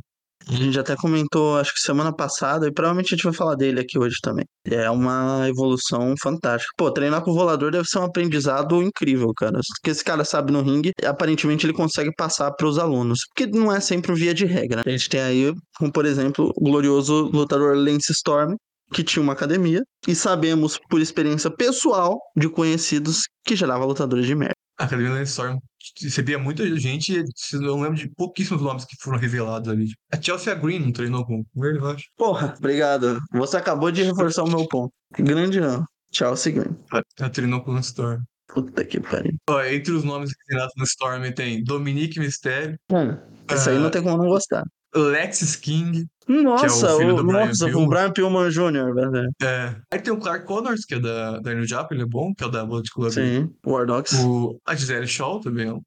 [0.49, 3.81] A gente até comentou, acho que semana passada, e provavelmente a gente vai falar dele
[3.81, 4.45] aqui hoje também.
[4.65, 6.73] É uma evolução fantástica.
[6.77, 9.61] Pô, treinar com o volador deve ser um aprendizado incrível, cara.
[9.77, 13.21] Porque esse cara sabe no ringue, aparentemente ele consegue passar para os alunos.
[13.29, 14.83] Porque não é sempre via de regra.
[14.85, 18.55] A gente tem aí, como por exemplo, o glorioso lutador Lance Storm,
[18.93, 24.35] que tinha uma academia, e sabemos por experiência pessoal de conhecidos que gerava lutadores de
[24.35, 24.55] merda.
[24.79, 25.59] A Academia Lance Storm
[26.01, 29.87] recebia muita gente, eu não lembro de pouquíssimos nomes que foram revelados ali.
[30.13, 32.05] A Chelsea Green não treinou com ele, eu acho.
[32.17, 33.21] Porra, obrigado.
[33.33, 34.93] Você acabou de reforçar o meu ponto.
[35.19, 35.85] Grande não.
[36.13, 36.77] Chelsea Green.
[37.19, 38.23] Ela treinou com o Storm.
[38.49, 39.33] Puta que pariu.
[39.49, 42.77] Ó, entre os nomes que treinaram no Storm tem Dominique Mysterio.
[42.91, 44.63] Hum, uh, aí não tem como não gostar.
[44.95, 46.07] Lexis King.
[46.29, 47.85] Nossa, é o, filho o, do Brian nossa, Pillman.
[47.85, 49.31] o Brian Pillman Jr., velho.
[49.43, 49.77] É.
[49.91, 52.45] Aí tem o Clark Connors, que é da, da New Japan, ele é bom, que
[52.45, 53.11] é o da Blood Club.
[53.11, 54.15] Sim, War Dogs.
[54.25, 55.83] O, a Gisele Shaw também é um,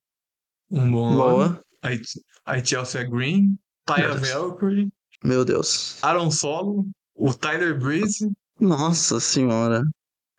[0.71, 1.15] um bom.
[1.15, 1.61] Boa.
[1.81, 2.01] Aí,
[2.45, 4.29] aí Chelsea Green, Deus.
[4.29, 4.89] Valkyrie,
[5.23, 6.03] Meu Deus.
[6.03, 8.31] Aaron Solo, o Tyler Breeze.
[8.59, 9.83] Nossa senhora.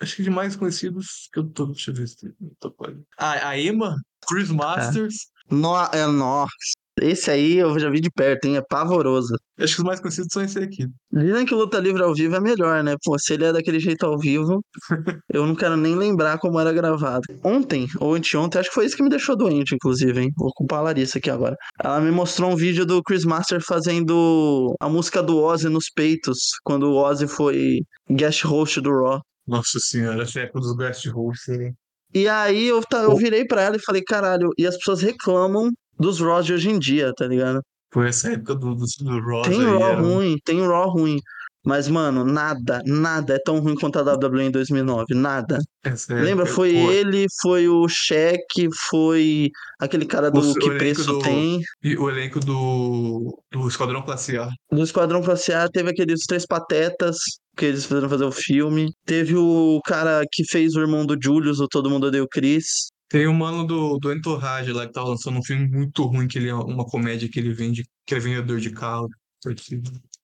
[0.01, 1.67] Acho que de mais conhecidos que eu tô.
[1.67, 3.03] Deixa eu ver se tô ele.
[3.17, 3.97] Ah, a Emma,
[4.29, 5.29] Chris Masters.
[5.51, 6.53] No, é, nossa.
[7.01, 8.57] Esse aí eu já vi de perto, hein?
[8.57, 9.35] É pavoroso.
[9.59, 10.87] Acho que os mais conhecidos são esse aqui.
[11.13, 12.95] Dizem que luta livre ao vivo é melhor, né?
[13.05, 14.61] Pô, se ele é daquele jeito ao vivo,
[15.33, 17.23] eu não quero nem lembrar como era gravado.
[17.45, 20.31] Ontem, ou anteontem, acho que foi isso que me deixou doente, inclusive, hein?
[20.37, 21.55] Vou culpar a Larissa aqui agora.
[21.83, 26.39] Ela me mostrou um vídeo do Chris Master fazendo a música do Ozzy nos peitos,
[26.65, 27.81] quando o Ozzy foi
[28.11, 29.21] guest host do Raw.
[29.47, 31.73] Nossa senhora, essa época dos guest hosts, hein?
[32.15, 35.71] E aí eu, ta- eu virei pra ela e falei, caralho, e as pessoas reclamam
[35.99, 37.61] dos Raws de hoje em dia, tá ligado?
[37.93, 39.67] Foi essa época do, do, do Rosa Tem aí.
[39.67, 41.19] Raw era ruim, tem Raw ruim.
[41.65, 45.59] Mas, mano, nada, nada é tão ruim quanto a WWE em 2009, nada.
[45.85, 46.45] essa Lembra?
[46.45, 51.05] época, Foi pô, ele, foi o Shaq, foi aquele cara do O- Que o Preço
[51.07, 51.61] do- Tem.
[51.83, 54.49] E o elenco do, do Esquadrão Classe A.
[54.71, 57.17] Do Esquadrão Classe A teve aqueles três patetas
[57.57, 58.93] que eles fizeram fazer o filme.
[59.05, 62.93] Teve o cara que fez o irmão do Julius, o Todo Mundo Odeia o Chris.
[63.09, 66.39] Tem o mano do, do Entourage lá que tá lançando um filme muito ruim, que
[66.39, 69.09] ele é uma comédia que ele vende, que é vendedor de carro.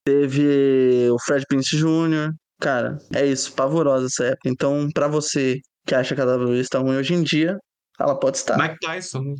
[0.04, 2.32] Teve o Fred Prince Jr.
[2.60, 4.48] Cara, é isso, pavorosa essa época.
[4.48, 7.56] Então, pra você que acha que a WWE está ruim hoje em dia,
[7.98, 8.56] ela pode estar.
[8.56, 9.22] Mike Tyson.
[9.22, 9.34] né?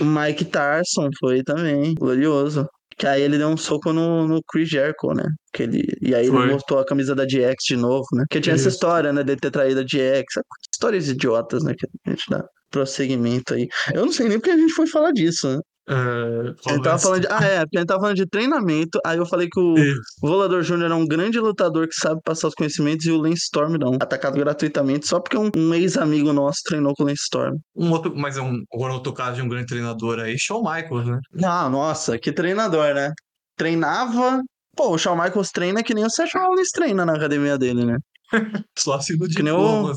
[0.00, 2.68] O Mike Tarson foi também, glorioso.
[2.96, 5.24] Que aí ele deu um soco no, no Chris Jericho, né?
[5.52, 6.42] Que ele, e aí Foi.
[6.42, 8.24] ele botou a camisa da GX de novo, né?
[8.28, 8.76] Porque tinha essa Isso.
[8.76, 9.22] história, né?
[9.22, 10.42] Dele ter traído a GX.
[10.72, 11.74] Histórias idiotas, né?
[11.76, 13.68] Que a gente dá prosseguimento aí.
[13.94, 15.60] Eu não sei nem porque a gente foi falar disso, né?
[15.88, 17.28] É, Ele tava falando de.
[17.28, 19.00] Ah, é, ele tava falando de treinamento.
[19.04, 20.00] Aí eu falei que o Isso.
[20.20, 23.76] Volador Júnior é um grande lutador que sabe passar os conhecimentos e o Lance Storm
[23.78, 23.94] não.
[23.94, 27.56] Atacado gratuitamente só porque um, um ex-amigo nosso treinou com o Lance Storm.
[27.74, 31.18] Um outro, mas é um, outro caso de um grande treinador aí, Shawn Michaels, né?
[31.42, 33.12] Ah, nossa, que treinador, né?
[33.56, 34.40] Treinava.
[34.76, 37.96] Pô, o Shawn Michaels treina que nem o Seth Rollins treina na academia dele, né?
[38.78, 39.92] Só assim do Que nem o-.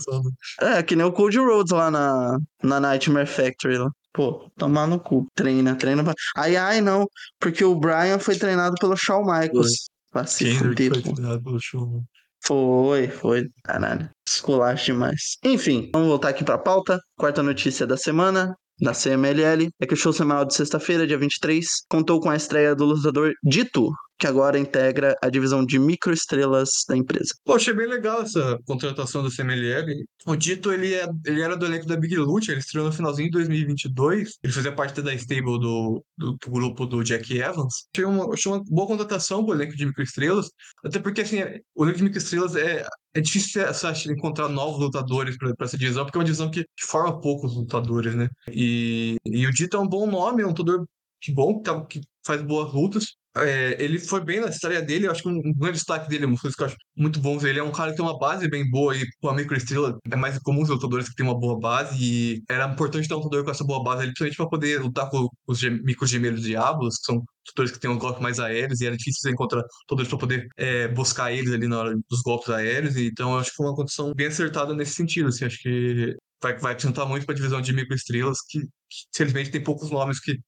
[0.60, 3.90] É, que nem o Cody Rhodes lá na, na Nightmare Factory lá.
[4.16, 5.28] Pô, tomar no cu.
[5.36, 6.02] Treina, treina.
[6.02, 6.14] Pra...
[6.38, 7.06] Ai, ai, não.
[7.38, 9.90] Porque o Brian foi treinado pelo Shawn Michaels.
[10.10, 12.02] Fuder, foi treinado pelo show.
[12.46, 13.50] Foi, foi.
[13.66, 14.10] Caralho.
[14.26, 15.38] Esculacho demais.
[15.44, 16.98] Enfim, vamos voltar aqui pra pauta.
[17.18, 18.56] Quarta notícia da semana.
[18.80, 22.76] Da CMLL é que o show semanal de sexta-feira, dia 23, contou com a estreia
[22.76, 27.34] do lutador Dito, que agora integra a divisão de microestrelas da empresa.
[27.44, 30.06] Pô, achei bem legal essa contratação do CMLL.
[30.26, 33.28] O Dito, ele, é, ele era do elenco da Big Lute, ele estreou no finalzinho
[33.30, 34.38] de 2022.
[34.44, 37.88] Ele fazia parte da stable do, do, do grupo do Jack Evans.
[37.94, 40.50] Achei uma, achei uma boa contratação pro elenco de microestrelas,
[40.84, 41.40] até porque, assim,
[41.76, 46.18] o elenco de microestrelas é, é difícil acha, encontrar novos lutadores para essa divisão, porque
[46.18, 48.30] é uma divisão que, forma poucos lutadores, né?
[48.50, 50.86] E, e o Dito é um bom nome, é um lutador
[51.30, 53.16] bom, que, tá- que faz boas lutas.
[53.38, 56.38] É, ele foi bem na estreia dele, eu acho que um, grande destaque dele, uma
[56.38, 58.70] coisa que eu acho muito ver, ele é um cara que tem uma base bem
[58.70, 61.98] boa e com a microestrela é mais comum os lutadores que têm uma boa base
[62.02, 65.10] e era importante ter um lutador com essa boa base ali, principalmente para poder lutar
[65.10, 67.16] com os gem- microgemelos diabos, que são
[67.48, 70.48] lutadores que têm um golpe mais aéreos e era difícil você encontrar lutadores para poder
[70.56, 73.76] é, buscar eles ali na hora dos golpes aéreos, então eu acho que foi uma
[73.76, 77.60] condição bem acertada nesse sentido, assim, acho que vai, vai acrescentar muito para a divisão
[77.62, 78.68] de microestrelas, que, que
[79.14, 80.40] infelizmente tem poucos nomes que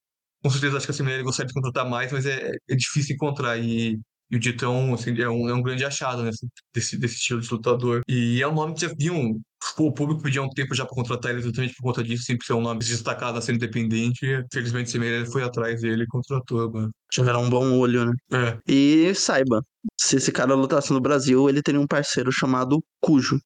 [0.48, 3.58] com certeza acho que a Assembleia gostaria de contratar mais, mas é, é difícil encontrar.
[3.58, 4.00] E,
[4.32, 6.32] e o é um, assim, é um, é um grande achado né,
[6.74, 8.02] desse, desse estilo de lutador.
[8.08, 9.40] E é um nome que já viam.
[9.78, 12.54] O público pedia um tempo já para contratar ele exatamente por conta disso, sempre ser
[12.54, 14.26] um nome destacado a ser independente.
[14.26, 16.90] E, felizmente, Assembleia foi atrás dele e contratou agora.
[17.12, 18.14] Tiveram um bom olho, né?
[18.32, 19.62] É, E saiba,
[20.00, 23.40] se esse cara lutasse no Brasil, ele teria um parceiro chamado Cujo.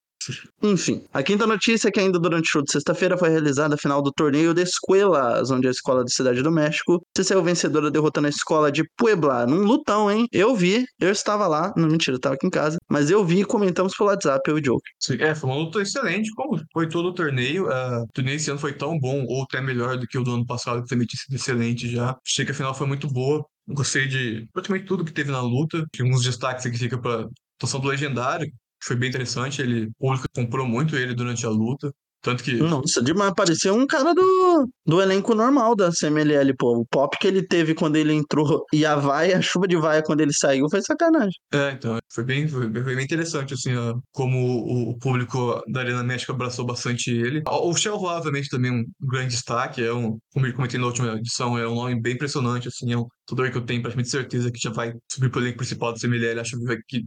[0.62, 3.78] Enfim, a quinta notícia é que ainda durante o show de sexta-feira foi realizada a
[3.78, 7.90] final do torneio de Escuelas, onde a escola da Cidade do México se saiu vencedora
[7.90, 10.28] derrotando a escola de Puebla, num lutão, hein?
[10.32, 13.42] Eu vi, eu estava lá, não mentira, eu estava aqui em casa, mas eu vi
[13.42, 14.92] e comentamos pelo WhatsApp, eu e o Joker.
[15.20, 17.72] é, foi uma luta excelente, como foi todo o torneio.
[17.72, 20.34] ah, o torneio esse ano foi tão bom, ou até melhor do que o do
[20.34, 22.16] ano passado, que também tinha sido excelente já.
[22.26, 23.46] Achei que a final foi muito boa.
[23.68, 25.86] Gostei de praticamente tudo que teve na luta.
[25.94, 28.52] Tinha uns destaques aqui fica para atuação do Legendário,
[28.84, 29.62] foi bem interessante.
[29.62, 31.92] Ele, o público comprou muito ele durante a luta.
[32.22, 36.78] Tanto que Nossa, demais, parecia um cara do, do elenco normal da CMLL, pô.
[36.78, 40.04] O pop que ele teve quando ele entrou e a vaia, a chuva de vaia
[40.04, 41.34] quando ele saiu foi sacanagem.
[41.52, 45.64] É, então, foi bem, foi bem foi bem interessante, assim, ó, como o, o público
[45.68, 47.42] da Arena México abraçou bastante ele.
[47.48, 51.58] O Shell obviamente, também um grande destaque, é um, como eu comentei na última edição,
[51.58, 54.60] é um nome bem impressionante, assim, é um lutador que eu tenho praticamente certeza que
[54.60, 57.06] já vai subir pro elenco principal do CMLL, acho que vai que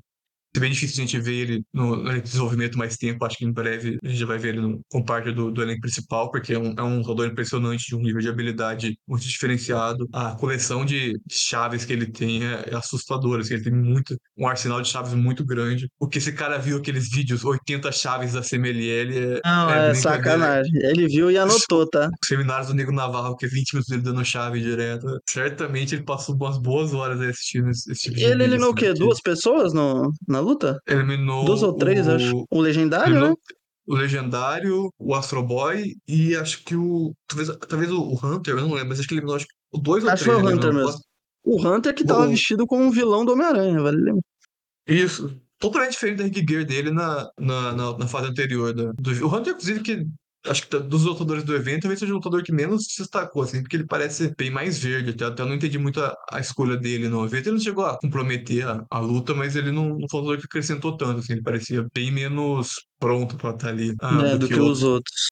[0.57, 3.25] é bem difícil a gente ver ele no, no desenvolvimento mais tempo.
[3.25, 5.63] Acho que em breve a gente já vai ver ele no, como parte do, do
[5.63, 9.25] elenco principal, porque é um, é um jogador impressionante, de um nível de habilidade muito
[9.25, 10.09] diferenciado.
[10.13, 13.43] A coleção de chaves que ele tem é, é assustadora.
[13.43, 15.89] Assim, ele tem muito, um arsenal de chaves muito grande.
[15.99, 19.95] O que esse cara viu aqueles vídeos, 80 chaves da CMLL, é, Não, é, brincadeira.
[19.95, 20.73] sacanagem.
[20.77, 22.09] Ele viu e anotou, tá?
[22.23, 25.07] Os seminários do Nego Navarro, que é 20 minutos dele dando chave direto.
[25.29, 28.73] Certamente ele passou umas boas horas aí assistindo esse, esse tipo de Ele eliminou o
[28.73, 28.87] assim, quê?
[28.87, 30.79] porque Duas pessoas no, na luta?
[30.87, 32.13] Eliminou Duas ou três, o...
[32.13, 32.45] acho.
[32.51, 33.35] O legendário, né?
[33.87, 37.13] o Legendário, o Astro Boy e acho que o.
[37.27, 40.11] Talvez, talvez o Hunter, eu não lembro, mas acho que eliminou acho, que dois ou
[40.11, 40.43] Acho que três.
[40.43, 41.01] foi o Hunter mesmo.
[41.45, 44.23] O Hunter que tava O- vestido como um vilão do Homem-Aranha, vale lembrar.
[44.89, 45.39] Isso.
[45.59, 48.73] Totalmente diferente da Rick Gear dele na, na, na, na fase anterior.
[48.75, 50.07] Da, do, o Hunter, inclusive, que
[50.47, 53.43] acho que tá- dos lutadores do evento, talvez seja o lutador que menos se destacou,
[53.43, 55.11] assim, porque ele parece bem mais verde.
[55.11, 57.47] Até, até eu não entendi muito a, a escolha dele no evento.
[57.47, 60.39] Ele não chegou a comprometer a, a luta, mas ele não, não foi um lutador
[60.39, 61.35] que acrescentou tanto, assim.
[61.35, 65.29] Ele parecia bem menos pronto pra estar ali ah, né, do que os outros.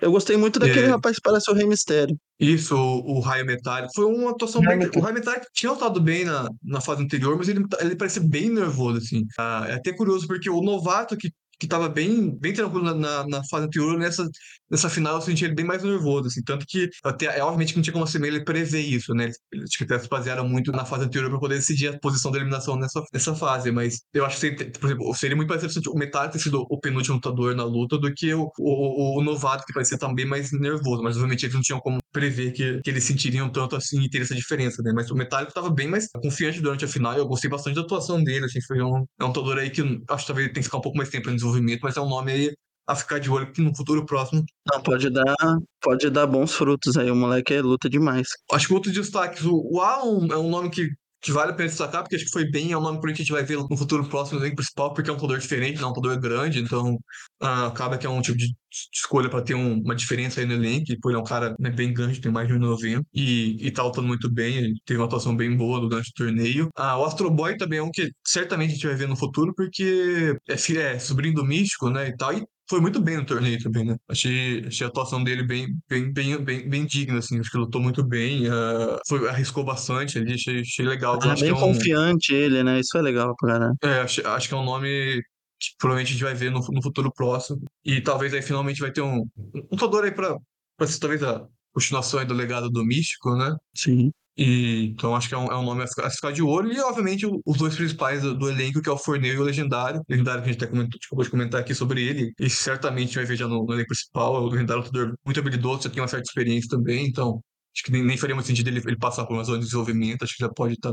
[0.00, 0.90] Eu gostei muito daquele É.
[0.90, 2.16] rapaz que parece o Rei Mistério.
[2.38, 3.92] Isso, o, o Raio Metálico.
[3.94, 4.78] Foi uma atuação bem.
[4.96, 8.48] O Raio Metálico tinha lutado bem na, na fase anterior, mas ele, ele parecia bem
[8.48, 9.26] nervoso, assim.
[9.38, 13.44] Ah, é até curioso, porque o novato que, que tava bem, bem tranquilo na, na
[13.44, 14.28] fase anterior, nessa,
[14.70, 16.42] nessa final eu senti ele bem mais nervoso, assim.
[16.42, 19.30] Tanto que, até, é obviamente que não tinha como a CML prever isso, né?
[19.52, 22.30] Eles, acho que até se basearam muito na fase anterior para poder decidir a posição
[22.30, 23.70] da eliminação nessa, nessa fase.
[23.70, 26.66] Mas eu acho que, seria, por exemplo, seria muito mais interessante o Metálico ter sido
[26.68, 30.52] o penúltimo lutador na luta do que o, o, o novato, que parecia também mais
[30.52, 31.02] nervoso.
[31.02, 34.22] Mas, obviamente, eles não tinham como prever que, que eles sentiriam tanto assim e ter
[34.22, 34.92] essa diferença, né?
[34.94, 37.82] Mas o Metallica tava bem mais confiante durante a final e eu gostei bastante da
[37.82, 40.62] atuação dele, assim, foi um, é um lutador aí que acho que talvez tem que
[40.64, 42.54] ficar um pouco mais tempo em desenvolvimento, mas é um nome aí
[42.90, 44.44] a ficar de olho que no futuro próximo.
[44.72, 45.36] Não, pode dar,
[45.80, 47.10] pode dar bons frutos aí.
[47.10, 48.28] O moleque luta demais.
[48.52, 50.88] Acho que outros destaques, o, o Alan é um nome que
[51.22, 53.14] que vale a pena destacar, porque acho que foi bem, é um nome que a
[53.14, 55.88] gente vai ver no futuro próximo do elenco principal, porque é um lutador diferente, não
[55.88, 56.98] é um lutador grande, então
[57.40, 58.54] ah, acaba que é um tipo de,
[58.92, 61.54] escolha para ter um- uma diferença aí no elenco, e pô, ele é um cara
[61.58, 64.98] né, bem grande, tem mais de 1,90 e, e tá lutando muito bem, ele teve
[64.98, 66.68] uma atuação bem boa durante o torneio.
[66.74, 69.52] Ah, o Astro Boy também é um que certamente a gente vai ver no futuro,
[69.54, 73.58] porque é, é sobrinho do Místico, né, e tal, e foi muito bem no torneio
[73.58, 73.96] também, né?
[74.08, 77.40] Achei, achei a atuação dele bem, bem, bem, bem, bem digna, assim.
[77.40, 81.18] Acho que lutou muito bem, uh, foi, arriscou bastante ali, achei, achei legal.
[81.20, 82.78] Acho bem que é um, confiante ele, né?
[82.78, 83.74] Isso é legal caralho.
[83.82, 85.20] é, acho, acho que é um nome
[85.58, 87.60] que provavelmente a gente vai ver no, no futuro próximo.
[87.84, 90.36] E talvez aí finalmente vai ter um, um lutador aí pra,
[90.76, 93.52] pra ser talvez a continuação aí do legado do Místico, né?
[93.74, 94.12] Sim.
[94.36, 96.72] E, então acho que é um, é um nome a ficar, a ficar de olho.
[96.72, 100.00] E, obviamente, os dois principais do, do elenco, que é o Forneu e o Legendário.
[100.00, 102.32] O Legendário que a gente até comentou, acabou de comentar aqui sobre ele.
[102.38, 104.34] E certamente vai ver já no, no elenco principal.
[104.42, 107.06] O Legendário é um lutador muito habilidoso, já tem uma certa experiência também.
[107.06, 107.42] Então,
[107.74, 110.22] acho que nem, nem faria muito sentido ele, ele passar por uma zona de desenvolvimento.
[110.22, 110.92] Acho que já pode estar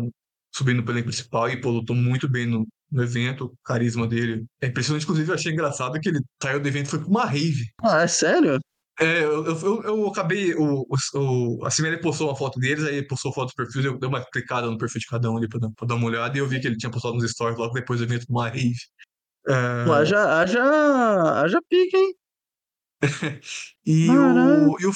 [0.53, 1.49] subindo pro elenco principal.
[1.49, 3.45] E, pô, lutou muito bem no, no evento.
[3.45, 5.03] O carisma dele é impressionante.
[5.03, 7.65] Inclusive, eu achei engraçado que ele saiu do evento e foi pra uma rave.
[7.81, 8.59] Ah, é sério?
[8.99, 10.53] É, eu, eu, eu- acabei.
[10.55, 14.09] O, o, a Cimelia postou uma foto deles, aí postou foto do perfil, eu dei
[14.09, 16.39] uma clicada no perfil de cada um ali pra, dar- pra dar uma olhada, e
[16.41, 18.75] eu vi que ele tinha postado nos stories logo depois do evento do Marive.
[19.85, 20.61] Pô, haja, haja,
[21.43, 22.13] haja pique, hein?
[23.85, 24.91] e, o, e, o,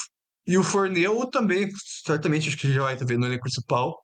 [0.47, 1.69] e o Forneu também,
[2.03, 4.03] certamente, acho que já vai ver no elenco principal.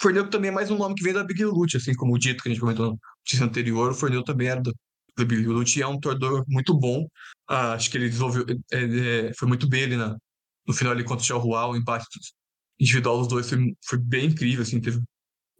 [0.00, 2.42] Forneu também é mais um nome que vem da Big Lute, assim como o dito
[2.42, 3.90] que a gente comentou no notícia anterior.
[3.92, 4.70] O Forneu também era da,
[5.18, 7.06] Lute e é um torcedor muito bom.
[7.48, 8.44] Ah, acho que ele desenvolveu.
[8.72, 10.16] é, é, foi muito bem ali na,
[10.66, 12.18] no final ali contra o Xiaohua, o impacto
[12.80, 14.98] individual dos dois foi, foi bem incrível, assim, teve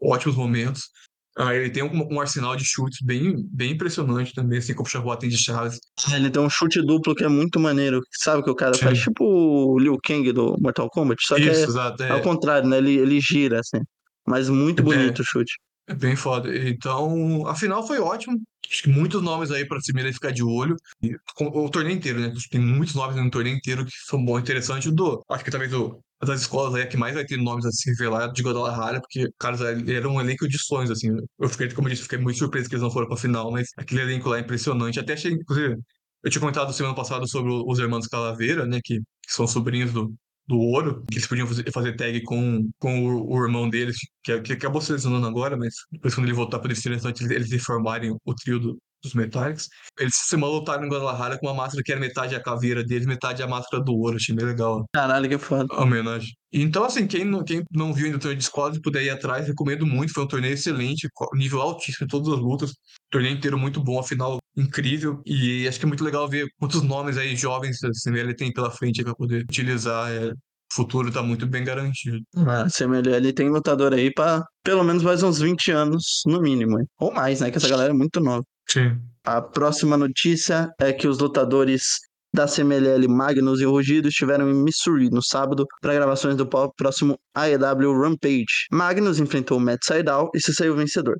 [0.01, 0.89] ótimos momentos.
[1.37, 4.89] Ah, ele tem um, um arsenal de chutes bem, bem impressionante também, assim como o
[4.89, 5.79] Xiaohua tem de chaves.
[6.13, 8.01] Ele tem um chute duplo que é muito maneiro.
[8.11, 8.85] Sabe o que o cara Sim.
[8.85, 8.99] faz?
[8.99, 11.21] Tipo o Liu Kang do Mortal Kombat.
[11.25, 12.01] Só que é, Isso, exato.
[12.03, 12.77] é ao É, contrário, né?
[12.77, 13.81] Ele, ele gira, assim.
[14.25, 14.83] Mas muito É.
[14.83, 15.53] bonito o chute.
[15.87, 16.49] é bem foda.
[16.69, 18.41] Então, a final foi ótimo.
[18.69, 20.75] Acho que muitos nomes aí pra cima ficar de olho.
[21.01, 22.31] E, com- o torneio inteiro, né?
[22.49, 24.91] Tem muitos nomes no torneio inteiro que são bons interessantes.
[24.93, 27.71] Do, acho que talvez o, das escolas aí é que mais vai ter nomes a
[27.71, 31.09] se revelar de Guadalajara, porque, caras, era um elenco de sonhos, assim.
[31.39, 33.67] Eu fiquei, como eu disse, fiquei muito surpreso que eles não foram pra final, mas
[33.77, 34.99] aquele elenco lá é impressionante.
[34.99, 35.75] Até achei, inclusive,
[36.23, 38.79] eu tinha comentado semana passada sobre os irmãos Calaveira, né?
[38.83, 40.13] Que, que são sobrinhos do,
[40.47, 44.53] do Ouro, que eles podiam fazer, tag com, com o, o irmão deles, que, que
[44.53, 48.35] acabou se lesionando agora, mas depois quando ele voltar para esse interessante eles, reformarem o
[48.35, 49.67] trio do- dos Metallics.
[49.99, 53.43] Eles se lutaram em Guadalajara com uma máscara que era metade a caveira deles, metade
[53.43, 54.15] a máscara do Ouro.
[54.15, 55.71] Achei bem legal Caralho, que foda.
[55.71, 56.31] a homenagem.
[56.51, 59.11] Então, assim, quem não, quem não viu ainda o torneio de escola e puder ir
[59.11, 60.11] atrás, recomendo muito.
[60.11, 62.71] Foi um torneio excelente, nível altíssimo em todas as lutas.
[63.11, 65.21] Torneio inteiro muito bom, afinal, incrível.
[65.25, 68.71] E acho que é muito legal ver quantos nomes aí jovens a CML tem pela
[68.71, 70.11] frente para poder utilizar.
[70.11, 72.19] É, o futuro tá muito bem garantido.
[72.35, 76.77] A CMLL tem lutador aí pra pelo menos mais uns 20 anos, no mínimo.
[76.99, 77.51] Ou mais, né?
[77.51, 78.43] Que essa galera é muito nova.
[78.67, 78.99] Sim.
[79.23, 81.83] A próxima notícia é que os lutadores
[82.33, 87.17] da CMLL Magnus e o Rugido estiveram em Missouri no sábado para gravações do próximo
[87.33, 88.67] AEW Rampage.
[88.71, 91.17] Magnus enfrentou Matt Sydal e se saiu vencedor.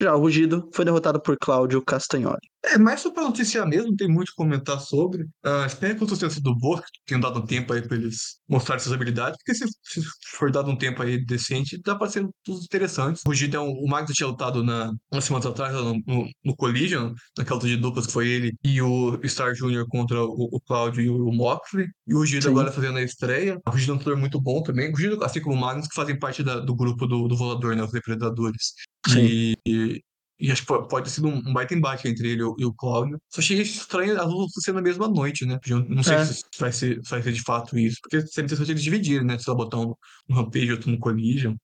[0.00, 2.38] Já o Rugido foi derrotado por Cláudio Castagnoli.
[2.64, 5.26] É, mais só pra noticiar mesmo, não tem muito o que comentar sobre.
[5.44, 8.82] Ah, espero que os tenham sido que tenham dado um tempo aí pra eles mostrarem
[8.82, 10.02] suas habilidades, porque se, se
[10.36, 13.22] for dado um tempo aí decente, dá pra ser tudo interessantes.
[13.26, 17.56] O um, o Magnus tinha lutado na, umas semanas atrás no, no, no Collision, naquela
[17.56, 19.86] luta de duplas que foi ele e o Star Jr.
[19.88, 21.86] contra o, o Claudio e o Moxley.
[22.06, 22.38] E o Sim.
[22.48, 23.60] agora fazendo a estreia.
[23.66, 24.88] O Rugido é um lutador muito bom também.
[24.88, 27.76] O Rugido, assim como o Magnus, que fazem parte da- do grupo do, do Volador,
[27.76, 27.82] né?
[27.84, 28.74] Os Depredadores.
[29.06, 29.54] Sim.
[29.66, 30.02] E,
[30.40, 32.72] e, acho que po- pode ter sido um, um baita embate entre ele e o,
[32.72, 33.20] Cláudio.
[33.28, 35.58] Só achei estranho as lutas ser na mesma noite, né?
[35.66, 36.24] Eu não sei É.
[36.24, 37.98] se vai ser, se vai ser de fato isso.
[38.02, 39.38] Porque seria interessante eles dividirem, né?
[39.38, 39.94] Se ela botar um
[40.28, 41.54] no Rampage e outro no Collision.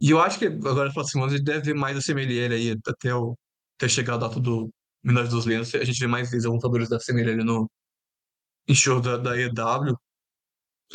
[0.00, 2.54] E eu acho que agora nas próximas semanas a gente deve ver mais a CMLL
[2.54, 3.36] aí até, o,
[3.76, 4.70] até chegar a data do
[5.02, 5.74] Milagre dos Lendas.
[5.74, 7.68] A gente vê mais vezes alguns lutadores da CMLL no,
[8.68, 9.96] em show da, da EW.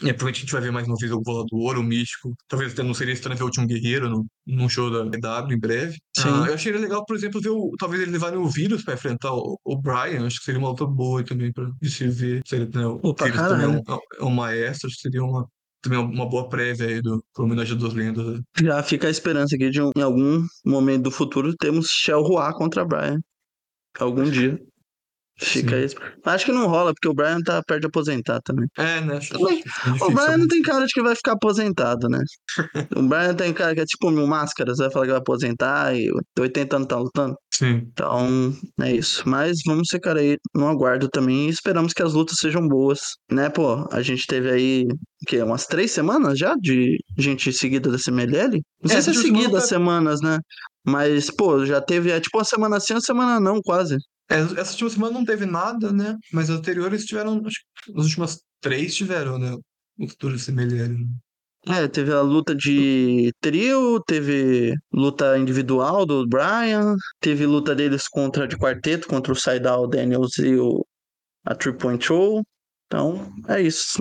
[0.01, 2.33] E é, provavelmente a gente vai ver mais uma vez o Volador, o Místico.
[2.47, 5.97] Talvez não seria estranho ver o Último Guerreiro no, num show da EW em breve.
[6.17, 9.31] Ah, eu achei legal, por exemplo, ver o, talvez eles levarem o Vírus pra enfrentar
[9.33, 10.25] o, o Brian.
[10.25, 12.41] Acho que seria uma luta boa também pra de se ver.
[12.47, 14.03] Seria, né, o pra Vírus também é um, caralho.
[14.19, 14.87] é um maestro.
[14.87, 15.47] Acho que seria uma,
[15.81, 18.25] também uma boa prévia aí do pro homenagem dos lendas.
[18.25, 18.41] né?
[18.61, 22.51] Já fica a esperança aqui de um- em algum momento do futuro temos Shell Hua
[22.53, 23.19] contra Brian.
[23.99, 24.59] Algum dia.
[25.39, 25.95] Fica Sim.
[25.97, 26.11] aí.
[26.25, 28.67] Acho que não rola, porque o Brian tá perto de aposentar também.
[28.77, 29.19] É, né?
[29.29, 30.11] Também, é O.
[30.11, 32.19] Brian não tem cara de que vai ficar aposentado, né?
[32.95, 36.09] O Brian tem cara que é tipo mil máscaras, vai falar que vai aposentar e
[36.39, 37.35] 80 anos tá lutando.
[37.53, 37.87] Sim.
[37.91, 39.27] Então, é isso.
[39.27, 42.99] Mas vamos ficar aí no aguardo também e esperamos que as lutas sejam boas,
[43.31, 43.87] né, pô?
[43.91, 45.41] A gente teve aí, o quê?
[45.41, 48.61] Umas três semanas já de gente seguida da CMLL?
[48.81, 50.37] Não sei É, se é seguida as semanas, né?
[50.85, 53.97] Mas, pô, já teve, é tipo uma semana sim, uma semana não, quase.
[54.29, 56.17] É, essa última semana não teve nada, né?
[56.31, 59.55] Mas as anteriores tiveram, acho que as últimas três tiveram, né?
[59.97, 61.07] Lutadores semelhantes.
[61.67, 68.45] É, teve a luta de trio, teve luta individual do Brian, teve luta deles contra
[68.45, 70.85] de quarteto, contra o Saidal Daniels e o
[71.45, 72.43] a Three Point Show.
[72.93, 73.97] Então, é isso.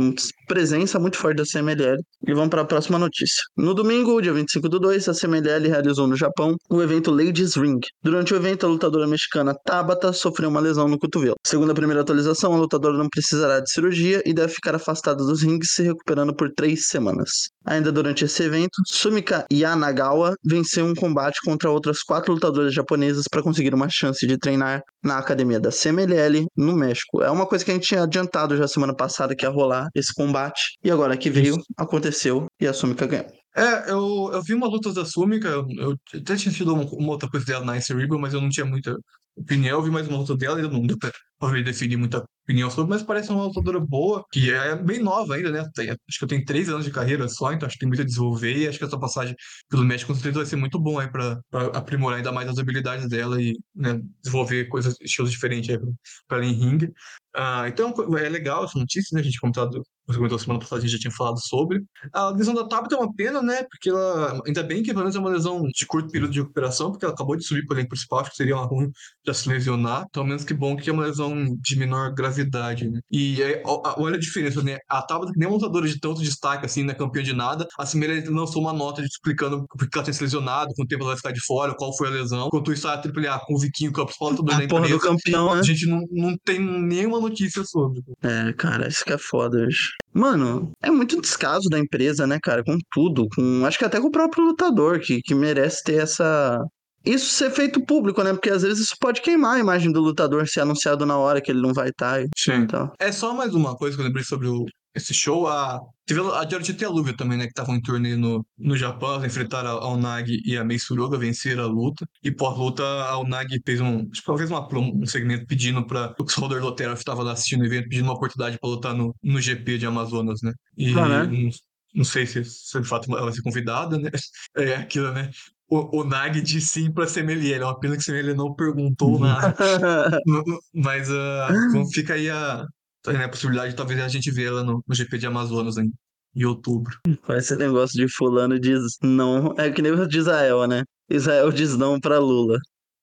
[0.47, 1.97] Presença muito forte da CMLL.
[2.29, 3.41] E vamos para a próxima notícia.
[3.57, 7.81] No domingo, dia 25 do 2, a CMLL realizou no Japão o evento Ladies Ring.
[8.03, 11.37] Durante o evento, a lutadora mexicana Tabata sofreu uma lesão no cotovelo.
[11.47, 15.43] Segundo a primeira atualização, a lutadora não precisará de cirurgia e deve ficar afastada dos
[15.43, 17.31] rings, se recuperando por três semanas.
[17.65, 23.43] Ainda durante esse evento, Sumika Yanagawa venceu um combate contra outras quatro lutadoras japonesas para
[23.43, 27.23] conseguir uma chance de treinar na academia da CMLL no México.
[27.23, 30.13] É uma coisa que a gente tinha adiantado já semana passada que ia rolar esse
[30.13, 30.77] combate.
[30.83, 33.42] E agora que veio, aconteceu e a Sumika ganhou.
[33.55, 37.11] É, eu, eu vi uma luta da Sumika, eu, eu até tinha tido uma, uma,
[37.13, 38.97] outra coisa dela na Ice Rebel, mas eu não tinha muita
[39.37, 42.25] opinião, eu vi mais uma luta dela e eu não deu pra, pra definir muita
[42.45, 45.69] opinião sobre, mas parece uma lutadora boa, que é bem nova ainda, né?
[45.75, 48.03] Tem, acho que eu tenho três anos de carreira só, então acho que tem muito
[48.03, 49.35] a desenvolver e acho que essa passagem
[49.69, 52.59] pelo México com certeza vai ser muito bom aí pra, pra aprimorar ainda mais as
[52.59, 55.89] habilidades dela e né, desenvolver coisas, estilos diferentes aí pra,
[56.29, 56.87] pra ela em ringue.
[57.35, 59.21] Uh, então é legal essa notícia, né?
[59.21, 61.83] A gente comentado, você comentou semana passada, a gente já tinha falado sobre.
[62.13, 63.65] A lesão da Tabata é uma pena, né?
[63.65, 66.91] Porque ela, ainda bem que pelo menos é uma lesão de curto período de recuperação,
[66.91, 68.91] porque ela acabou de subir para o elenco principal, acho que seria uma ruim
[69.27, 70.05] já se lesionar.
[70.09, 73.01] Então, ao menos que bom que é uma lesão de menor gravidade né?
[73.11, 74.79] E é, olha a diferença, né?
[74.89, 77.67] A Tabata, que nem é lutadora de tanto destaque, assim, não é campeã de nada,
[77.79, 81.11] a Cimeira lançou uma nota explicando por que ela tem se lesionado, quanto tempo ela
[81.11, 82.47] vai ficar de fora, qual foi a lesão.
[82.47, 85.01] Enquanto isso, a AAA com o Viquinho, que é o principal lutador da empresa, do
[85.01, 85.61] campeão, né?
[85.61, 88.03] a gente não, não tem nenhuma notícia sobre.
[88.23, 89.91] É, cara, isso que é foda hoje.
[90.13, 92.63] Mano, é muito descaso da empresa, né, cara?
[92.63, 93.27] Com tudo.
[93.35, 96.59] Com, acho que até com o próprio lutador, que, que merece ter essa,
[97.05, 98.33] isso ser feito público, né?
[98.33, 101.51] Porque às vezes isso pode queimar a imagem do lutador ser anunciado na hora que
[101.51, 102.23] ele não vai estar.
[102.23, 102.53] Tá Sim.
[102.63, 102.91] Então.
[102.99, 105.47] É só mais uma coisa que eu lembrei sobre o, esse show.
[105.47, 107.45] A, teve a Georgia a Lúvia também, né?
[107.45, 111.65] Que estavam em turnê no, no Japão, enfrentaram a Unagi e a Mei Suruga, venceram
[111.65, 112.07] a luta.
[112.23, 114.09] E pós-luta, a Unagi fez um.
[114.09, 117.67] Que fez uma, um segmento pedindo para o Salvador Lotero, que estava lá assistindo o
[117.67, 120.53] evento, pedindo uma oportunidade para lutar no, no GP de Amazonas, né?
[120.77, 120.93] E.
[120.99, 121.51] Ah, né?
[121.95, 124.11] não sei se, se de fato ela vai ser convidada, né?
[124.57, 125.31] É aquilo, né?
[125.73, 127.63] o, o Nag disse sim pra Semelier.
[127.63, 129.57] É uma pena que Semelier não perguntou nada.
[130.75, 132.67] Mas uh, fica aí a,
[133.07, 135.91] a possibilidade de talvez a gente ver ela no, no GP de Amazonas em,
[136.35, 136.97] em outubro.
[137.31, 139.55] Esse negócio de fulano diz não.
[139.59, 140.85] É que nem o de Israel, né?
[141.11, 142.59] Israel diz não pra Lula.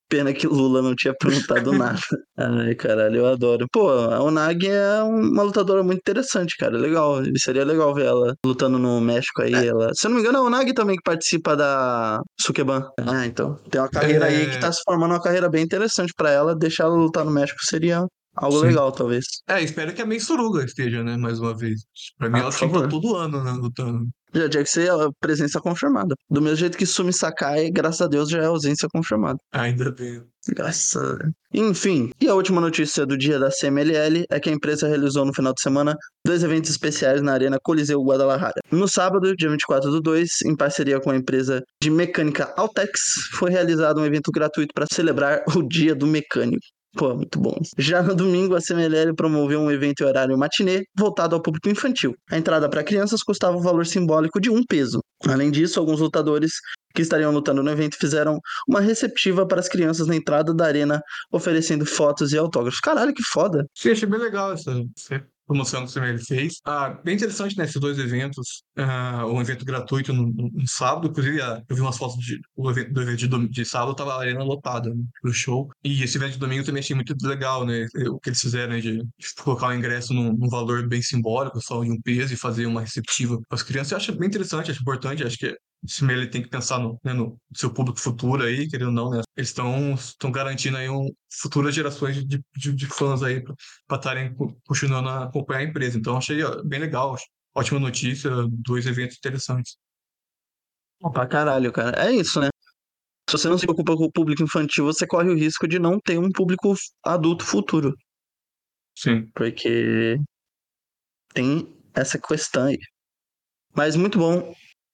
[0.10, 2.00] Pena que Lula não tinha perguntado nada.
[2.36, 3.68] Ai, caralho, eu adoro.
[3.72, 6.76] Pô, a Onag é uma lutadora muito interessante, cara.
[6.76, 7.22] Legal.
[7.38, 9.54] Seria legal ver ela lutando no México aí.
[9.54, 9.68] É.
[9.68, 9.94] Ela...
[9.94, 12.90] Se eu não me engano, é a Onag também que participa da Sukeban.
[13.06, 13.56] Ah, então.
[13.70, 14.36] Tem uma carreira é...
[14.36, 16.56] aí que tá se formando uma carreira bem interessante para ela.
[16.56, 18.08] Deixar ela lutar no México seria
[18.42, 18.68] Algo Sim.
[18.68, 19.26] legal, talvez.
[19.48, 21.18] É, espero que a Mei Suruga esteja, né?
[21.18, 21.82] Mais uma vez.
[22.18, 23.52] Pra mim, ah, ela fica todo ano, né?
[23.52, 24.08] Lutando.
[24.34, 26.16] Já tinha que ser a presença confirmada.
[26.30, 29.40] Do mesmo jeito que Sumi Sakai, graças a Deus, já é ausência confirmada.
[29.52, 30.24] Ainda bem.
[30.50, 31.32] Graças a Deus.
[31.52, 35.34] Enfim, e a última notícia do dia da CMLL é que a empresa realizou no
[35.34, 38.62] final de semana dois eventos especiais na Arena Coliseu Guadalajara.
[38.72, 43.00] No sábado, dia 24 do 2, em parceria com a empresa de mecânica Altex,
[43.34, 46.64] foi realizado um evento gratuito para celebrar o Dia do Mecânico.
[46.96, 47.56] Pô, muito bom.
[47.78, 52.16] Já no domingo, a CMLL promoveu um evento em horário matinê voltado ao público infantil.
[52.32, 55.00] A entrada para crianças custava o um valor simbólico de um peso.
[55.28, 56.54] Além disso, alguns lutadores
[56.96, 61.02] que estariam lutando no evento fizeram uma receptiva para as crianças na entrada da arena,
[61.32, 62.80] oferecendo fotos e autógrafos.
[62.80, 63.66] Caralho, que foda!
[63.76, 64.72] Sim, achei bem legal essa,
[65.50, 66.62] promoção que o CML fez.
[66.64, 68.64] Ah, bem interessante né, dois eventos.
[68.78, 72.40] Ah, um evento gratuito no, no, no sábado, inclusive ah, eu vi umas fotos de,
[72.56, 75.68] do evento, do evento de, de sábado, tava a arena lotada né, pro show.
[75.84, 77.88] E esse evento de domingo também achei muito legal, né?
[78.12, 79.02] O que eles fizeram né, de
[79.40, 82.82] colocar o ingresso num, num, valor bem simbólico, só em um peso, e fazer uma
[82.82, 83.92] receptiva para as crianças.
[83.92, 87.14] Eu acho bem interessante, acho importante, acho que esse ele tem que pensar no, né,
[87.14, 89.22] no, seu público futuro aí, querendo ou não, né?
[89.36, 93.42] Eles estão garantindo aí um, futuras gerações de, de, de fãs aí
[93.88, 94.36] para estarem
[94.68, 95.98] continuando a acompanhar a empresa.
[95.98, 97.16] Então achei bem legal,
[97.56, 99.78] ótima notícia, dois eventos interessantes.
[101.14, 102.08] Pra caralho, cara.
[102.08, 102.50] É isso, né?
[103.30, 105.98] Se você não se preocupa com o público infantil, você corre o risco de não
[106.00, 106.74] ter um público
[107.06, 107.96] adulto futuro.
[108.98, 109.32] Sim.
[109.34, 110.18] Porque
[111.34, 112.78] tem essa questão aí.
[113.74, 114.54] Mas muito bom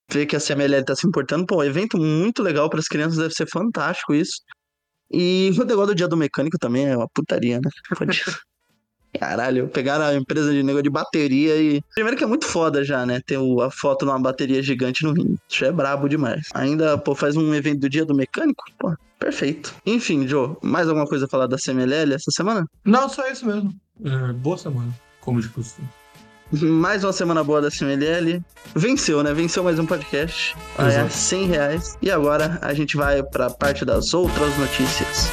[0.09, 1.45] ver que a CMLL tá se importando.
[1.45, 4.41] Pô, evento muito legal para as crianças, deve ser fantástico isso.
[5.11, 7.69] E o negócio do dia do mecânico também é uma putaria, né?
[9.19, 11.81] Caralho, pegaram a empresa de negócio de bateria e.
[11.93, 13.21] Primeiro que é muito foda já, né?
[13.25, 15.37] Ter a foto numa bateria gigante no rim.
[15.49, 16.49] Isso é brabo demais.
[16.53, 18.63] Ainda, pô, faz um evento do dia do mecânico?
[18.77, 19.73] Pô, perfeito.
[19.85, 22.67] Enfim, Joe, mais alguma coisa a falar da CMLL essa semana?
[22.83, 23.73] Não, só isso mesmo.
[24.03, 25.87] É, boa semana, como de costume.
[26.51, 28.39] Mais uma semana boa da CMLL.
[28.75, 29.33] Venceu, né?
[29.33, 30.55] Venceu mais um podcast.
[30.77, 31.97] Olha, 100 reais.
[32.03, 35.31] E agora a gente vai para a parte das outras notícias.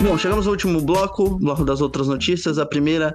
[0.00, 2.58] Bom, chegamos ao último bloco, bloco das outras notícias.
[2.58, 3.14] A primeira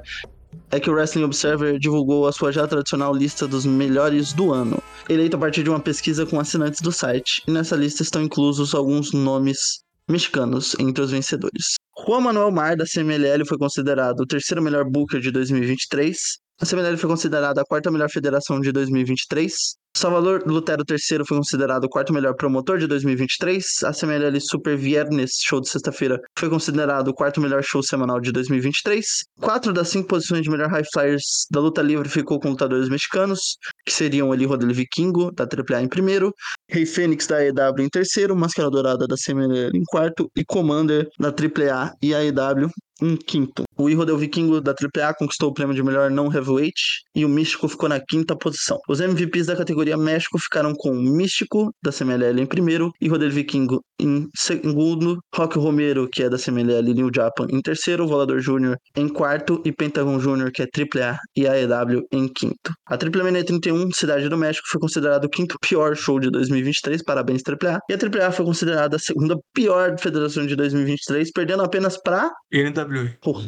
[0.69, 4.81] é que o Wrestling Observer divulgou a sua já tradicional lista dos melhores do ano,
[5.09, 7.41] eleito a partir de uma pesquisa com assinantes do site.
[7.47, 11.75] E nessa lista estão inclusos alguns nomes mexicanos entre os vencedores.
[12.05, 16.17] Juan Manuel Mar, da CMLL, foi considerado o terceiro melhor booker de 2023.
[16.61, 19.53] A CMLL foi considerada a quarta melhor federação de 2023.
[19.99, 23.83] Salvador Lutero III foi considerado o quarto melhor promotor de 2023.
[23.83, 28.31] A CMLL Super Viernes, show de sexta-feira, foi considerado o quarto melhor show semanal de
[28.31, 29.05] 2023.
[29.41, 33.57] Quatro das cinco posições de melhor high flyers da luta livre ficou com lutadores mexicanos,
[33.85, 36.33] que seriam ali Rodrigo Vikingo, da AAA em primeiro,
[36.69, 41.27] Rei Fênix da AEW em terceiro, Máscara Dourada da CMLL em quarto e Commander da
[41.27, 42.69] AAA e AEW
[43.01, 43.63] em quinto.
[43.77, 46.79] O Hijo del Vikingo da AAA conquistou o prêmio de melhor não heavyweight
[47.15, 48.77] e o Místico ficou na quinta posição.
[48.89, 53.31] Os MVPs da categoria México ficaram com o Místico da CMLL em primeiro, Hijo del
[53.31, 58.77] Vikingo em segundo, Rock Romero, que é da CMLL New Japan, em terceiro, Volador Júnior
[58.95, 62.73] em quarto e Pentagon Júnior, que é AAA e AEW em quinto.
[62.87, 67.41] A AAA 31 Cidade do México foi considerado o quinto pior show de 2023, parabéns
[67.45, 72.31] AAA, e a AAA foi considerada a segunda pior federação de 2023, perdendo apenas para
[72.51, 73.17] NWA.
[73.21, 73.47] Porra.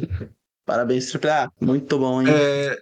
[0.64, 1.48] Parabéns, AAA.
[1.60, 2.28] Muito bom, hein?
[2.30, 2.76] É...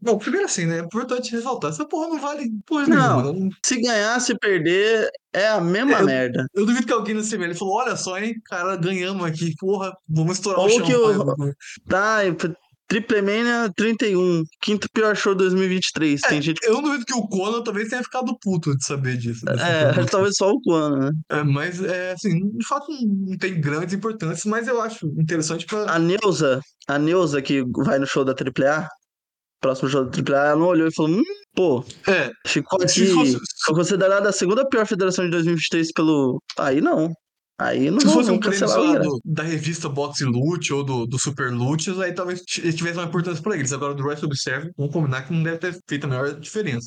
[0.00, 0.78] Bom, primeiro assim, né?
[0.78, 1.70] É importante ressaltar.
[1.70, 3.22] Essa porra não vale porra Não.
[3.32, 3.50] nenhuma.
[3.64, 6.46] Se ganhar, se perder, é a mesma É, eu- merda.
[6.54, 10.34] Eu duvido que alguém no CML falou: olha só, hein, cara, ganhamos aqui, porra, vamos
[10.36, 10.86] estourar Ou o chão.
[10.86, 10.92] que
[11.36, 11.52] pai.
[11.88, 12.54] Tá, e p-
[12.88, 16.20] Triple Mania 31, quinto pior show de 2023.
[16.20, 16.60] Tem gente.
[16.62, 19.44] Eu não duvido que o Conan talvez tenha ficado puto de saber disso.
[19.44, 21.10] dessa É, talvez só o Guano, né?
[21.30, 25.90] É, mas, é, assim, de fato não tem grandes importâncias, mas eu acho interessante pra.
[25.90, 28.88] A Neuza, a Neuza que vai no show da AAA,
[29.60, 31.22] próximo show da AAA, ela não olhou e falou: hum,
[31.54, 33.06] pô, É, ficou aqui.
[33.06, 36.40] fosse, Foi considerada a segunda pior federação de 2023 pelo.
[36.58, 37.12] Aí não.
[37.58, 41.50] Aí não se fosse um prêmio do- da revista Boxe Lute ou do, do Super
[41.50, 43.72] Lute, aí talvez tivesse uma importância pra eles.
[43.72, 46.86] Agora, do Wrestling Observer, vamos combinar que não deve ter feito a maior diferença.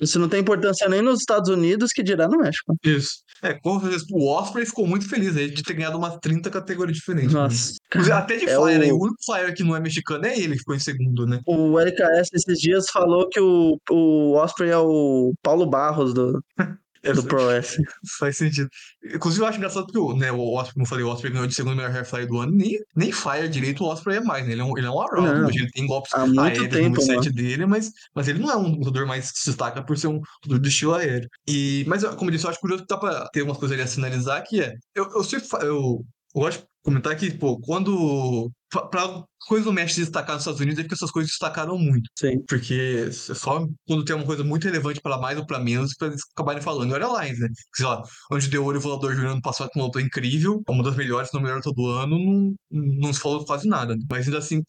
[0.00, 2.76] Isso não tem importância nem nos Estados Unidos, que dirá no México.
[2.84, 3.23] Isso.
[3.44, 6.96] É, com certeza, o Osprey ficou muito feliz aí de ter ganhado umas 30 categorias
[6.96, 7.32] diferentes.
[7.34, 7.40] né?
[7.42, 7.74] Nossa.
[7.88, 10.38] Inclusive, até de É Flyer, aí, o- o único Flyer que não é mexicano é
[10.38, 11.40] ele que ficou em segundo, né?
[11.46, 16.42] O LKS esses dias falou que o, o Osprey é o Paulo Barros do,
[17.12, 17.84] do Pro Wrestling.
[18.18, 18.68] Faz sentido.
[19.04, 21.46] Inclusive, eu acho engraçado porque o, né, o Osprey, como eu falei, o Osprey ganhou
[21.46, 22.52] de segundo melhor Hair Flyer do ano.
[22.52, 24.52] Nem, nem Fire direito o Osprey é mais, né?
[24.52, 25.46] Ele é um, ele é um.
[25.46, 28.50] Hoje ele tem golpes Há muito aéreos tempo, no set dele, mas, mas ele não
[28.50, 31.28] é um lutador mais que se destaca por ser um lutador de estilo aéreo.
[31.46, 33.82] E, mas, como eu disse, eu acho curioso que dá pra ter umas coisas ali
[33.82, 34.74] a sinalizar que é.
[34.94, 38.50] Eu, eu sempre eu, eu gosto comentar que, pô, quando.
[38.90, 42.10] Pra, coisa do México destacar nos Estados Unidos é porque essas coisas destacaram muito.
[42.18, 42.40] Sim.
[42.46, 46.08] Porque é só quando tem uma coisa muito relevante pra mais ou pra menos, pra
[46.08, 46.92] eles acabarem falando.
[46.92, 47.48] Olha lá, né?
[47.74, 50.96] Sei lá, onde deu e o volador ano passado com uma luta incrível, uma das
[50.96, 53.94] melhores, não melhor todo ano, não, não se falou quase nada.
[53.94, 54.02] né?
[54.10, 54.62] Mas ainda assim,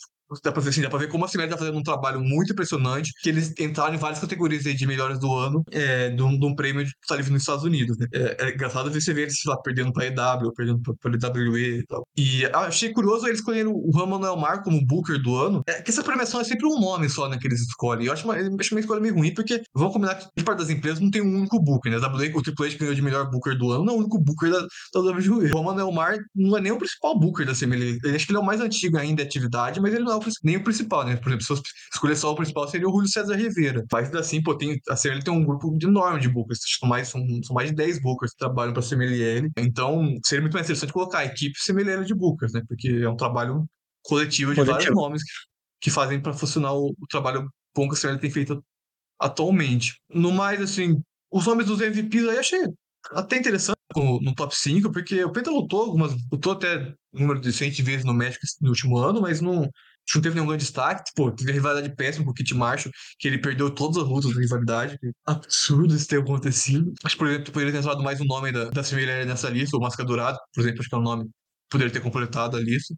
[0.43, 2.53] dá pra ver, assim, dá pra ver como a CML tá fazendo um trabalho muito
[2.53, 6.45] impressionante, que eles entraram em várias categorias de melhores do ano, é, de, um, de
[6.45, 6.91] um prêmio de
[7.31, 8.07] nos Estados Unidos, né?
[8.13, 11.79] É, é engraçado ver você ver eles, lá, perdendo pra EW, perdendo pra, pra WWE
[11.79, 12.07] e tal.
[12.17, 15.91] E achei curioso eles escolherem o Juan Manuel Mar como Booker do ano, é que
[15.91, 18.07] essa premiação é sempre um nome só, né, que eles escolhem.
[18.07, 20.69] Eu acho uma, acho uma escolha meio ruim, porque vamos combinar que de parte das
[20.69, 21.97] empresas não tem um único Booker, né?
[21.97, 24.19] A WWE, o Triple H ganhou de melhor Booker do ano, não é o único
[24.19, 24.59] Booker da,
[24.93, 25.51] da WWE.
[25.53, 27.99] O Manuel Mar não é nem o principal Booker da CML.
[28.03, 30.15] Eu acho que ele é o mais antigo ainda em atividade, mas ele não é
[30.15, 31.15] o nem o principal, né?
[31.15, 31.61] Por exemplo, se eu
[31.93, 33.83] escolher só o principal, seria o Julio César Rivera.
[33.91, 36.59] Mas assim, pô, tem, a CML tem um grupo enorme de Bookers.
[36.79, 39.51] São mais, são, são mais de 10 Bookers que trabalham pra CMLL.
[39.57, 42.61] Então, seria muito mais interessante colocar a equipe CMLL de Bookers, né?
[42.67, 43.65] Porque é um trabalho
[44.03, 44.95] coletivo de vários Coletivo.
[44.95, 45.29] nomes que,
[45.81, 48.63] que fazem para funcionar o, o trabalho bom que a CML tem feito
[49.19, 49.99] atualmente.
[50.09, 51.01] No mais, assim,
[51.31, 52.67] os nomes dos MVPs aí achei
[53.11, 57.71] até interessante no, top 5, porque o Penta lutou algumas, lutou até número de 100
[57.83, 59.69] vezes no México no último ano, mas não,
[60.13, 61.11] não teve nenhum grande destaque.
[61.15, 64.33] Pô, teve a rivalidade péssima com o Kit Marshall, que ele perdeu todas as lutas
[64.33, 64.99] da rivalidade.
[65.25, 66.93] Absurdo isso ter acontecido.
[67.03, 68.81] Acho que, por exemplo, poderia ter entrado mais um nome da, da
[69.25, 71.29] nessa lista, o Máscara Dourado, por exemplo, acho que é um nome
[71.69, 72.93] poderia ter completado a lista.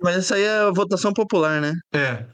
[0.00, 1.72] Mas isso aí é a votação popular, né?
[1.92, 2.26] É,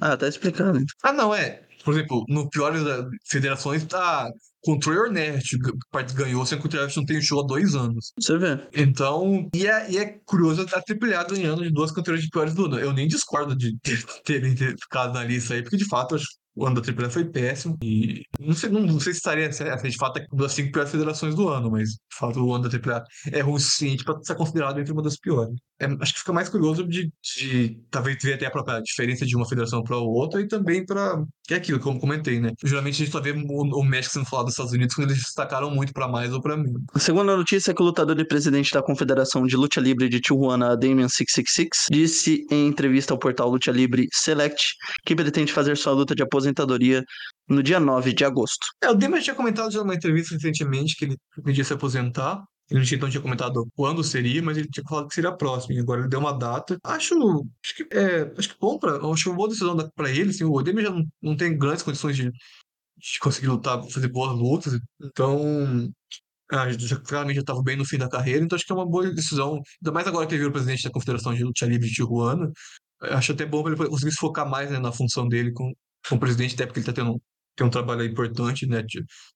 [0.00, 0.80] Ah, tá explicando.
[1.02, 1.62] Ah, não, é.
[1.84, 4.28] Por exemplo, no piores das federações, tá.
[4.92, 5.44] Your Net
[5.90, 8.12] parte ganhou, sendo que o Net não tem show há dois anos.
[8.18, 8.58] Você vê.
[8.74, 12.66] Então, e é, e é curioso a AAA ganhando de duas campeões de piores do
[12.66, 12.78] ano.
[12.78, 16.26] Eu nem discordo de ter- terem ter ficado na lista aí, porque de fato acho
[16.56, 17.76] o ano da AAA foi péssimo.
[17.82, 20.70] E não sei, não, não sei se estaria se- se de fato uma das cinco
[20.70, 24.04] piores federações do ano, mas de fato o ano da AAA é ruim o suficiente
[24.04, 25.56] para ser considerado entre uma das piores.
[25.80, 29.34] É, acho que fica mais curioso de, de talvez ver até a própria diferença de
[29.34, 32.52] uma federação para outra e também para que é aquilo, como comentei, né?
[32.64, 35.22] Geralmente a gente só vê o, o México sendo falado dos Estados Unidos quando eles
[35.22, 36.80] destacaram muito para mais ou para menos.
[36.94, 40.20] A segunda notícia é que o lutador e presidente da Confederação de Luta Livre de
[40.20, 45.92] Tijuana, Damian 666, disse em entrevista ao portal Luta Livre Select que pretende fazer sua
[45.92, 47.02] luta de aposentadoria
[47.48, 48.66] no dia 9 de agosto.
[48.82, 52.42] É, o Damian tinha comentado já numa entrevista recentemente que ele podia se aposentar.
[52.70, 55.74] Ele não tinha comentado quando seria, mas ele tinha falado que seria próximo.
[55.74, 56.78] E agora ele deu uma data.
[56.82, 57.14] Acho,
[57.62, 60.30] acho que é, acho que bom para, acho uma boa decisão para ele.
[60.30, 64.36] Assim, o Demian já não, não tem grandes condições de, de conseguir lutar, fazer boas
[64.36, 64.78] lutas.
[65.02, 65.92] Então,
[66.52, 68.44] ah, já, claramente já estava bem no fim da carreira.
[68.44, 69.54] Então acho que é uma boa decisão.
[69.82, 72.50] Ainda mais agora que ele virou presidente da Confederação de Luta Livre de Tijuana.
[73.02, 75.72] Acho até bom ele conseguir se focar mais né, na função dele com,
[76.08, 77.20] como presidente, até porque ele está tendo
[77.56, 78.82] tem um trabalho importante, né?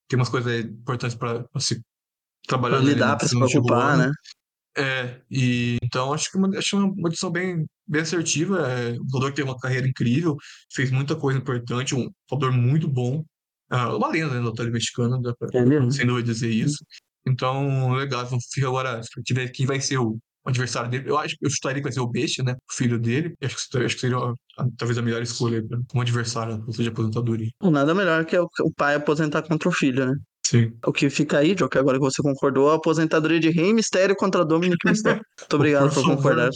[0.07, 1.81] Tem umas coisas importantes para se
[2.49, 2.77] trabalhar.
[2.77, 4.11] Pra lidar, para se preocupar, né?
[4.77, 8.59] É, e então acho que uma, acho uma, uma edição bem, bem assertiva.
[8.69, 10.35] É, o Dodô tem uma carreira incrível,
[10.73, 13.23] fez muita coisa importante, um jogador muito bom.
[13.71, 16.83] Uh, uma lenda né, da luta mexicana, dá pra, é sem dúvida dizer isso.
[17.27, 21.09] Então, legal, fica agora, se quem vai ser o adversário dele.
[21.09, 22.53] Eu acho que eu chutaria que vai ser o Besta, né?
[22.53, 23.35] O filho dele.
[23.43, 24.17] Acho que, acho que seria
[24.77, 27.49] talvez a melhor escolha como adversário, ou seja, aposentadoria.
[27.61, 30.15] Nada melhor que o pai aposentar contra o filho, né?
[30.49, 30.73] Sim.
[30.83, 34.15] O que fica aí, Joe, que agora que você concordou, a aposentadoria de Rei Mistério
[34.15, 35.21] contra Dominic Mistério.
[35.39, 36.49] Muito obrigado por, por concordar.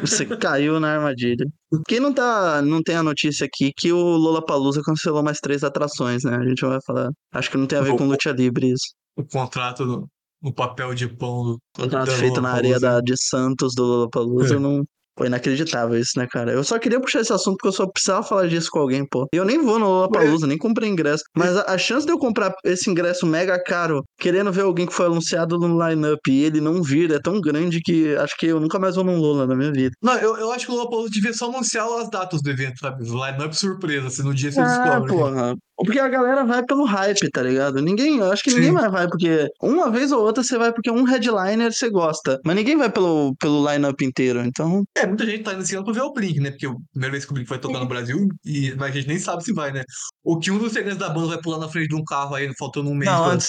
[0.00, 1.44] Você caiu na armadilha.
[1.86, 5.62] Quem não tá, não tem a notícia aqui que o Lola Palusa cancelou mais três
[5.62, 6.34] atrações, né?
[6.34, 7.10] A gente vai falar.
[7.34, 8.94] Acho que não tem a ver o, com luta livre isso.
[9.14, 10.08] O contrato do,
[10.42, 11.58] no papel de pão do.
[11.76, 14.58] Contrato feito na areia da, de Santos do Lollapalooza, é.
[14.58, 14.82] não.
[15.20, 16.50] Foi inacreditável isso, né, cara?
[16.50, 19.26] Eu só queria puxar esse assunto porque eu só precisava falar disso com alguém, pô.
[19.34, 21.22] Eu nem vou no Lollapalooza, nem comprei ingresso.
[21.36, 24.94] Mas a, a, chance de eu comprar esse ingresso mega caro, querendo ver alguém que
[24.94, 28.58] foi anunciado no line-up e ele não vir, é tão grande que acho que eu
[28.58, 29.90] nunca mais vou num Lola na minha vida.
[30.02, 33.04] Não, eu, eu acho que o Lollapalooza devia só anunciar as datas do evento, sabe?
[33.04, 35.12] Line-up surpresa, se no dia você ah, descobre.
[35.12, 35.54] porra.
[35.84, 37.80] Porque a galera vai pelo hype, tá ligado?
[37.80, 38.56] Ninguém, eu acho que Sim.
[38.56, 42.38] ninguém mais vai porque uma vez ou outra você vai porque um headliner você gosta,
[42.44, 44.82] mas ninguém vai pelo, pelo line-up inteiro, então...
[44.96, 46.50] É, muita gente tá iniciando pra ver o Blink, né?
[46.50, 49.08] Porque a primeira vez que o Blink vai tocar no Brasil, e, mas a gente
[49.08, 49.82] nem sabe se vai, né?
[50.24, 52.50] Ou que um dos segredos da banda vai pular na frente de um carro aí,
[52.58, 53.10] faltando um mês.
[53.10, 53.48] Não, antes...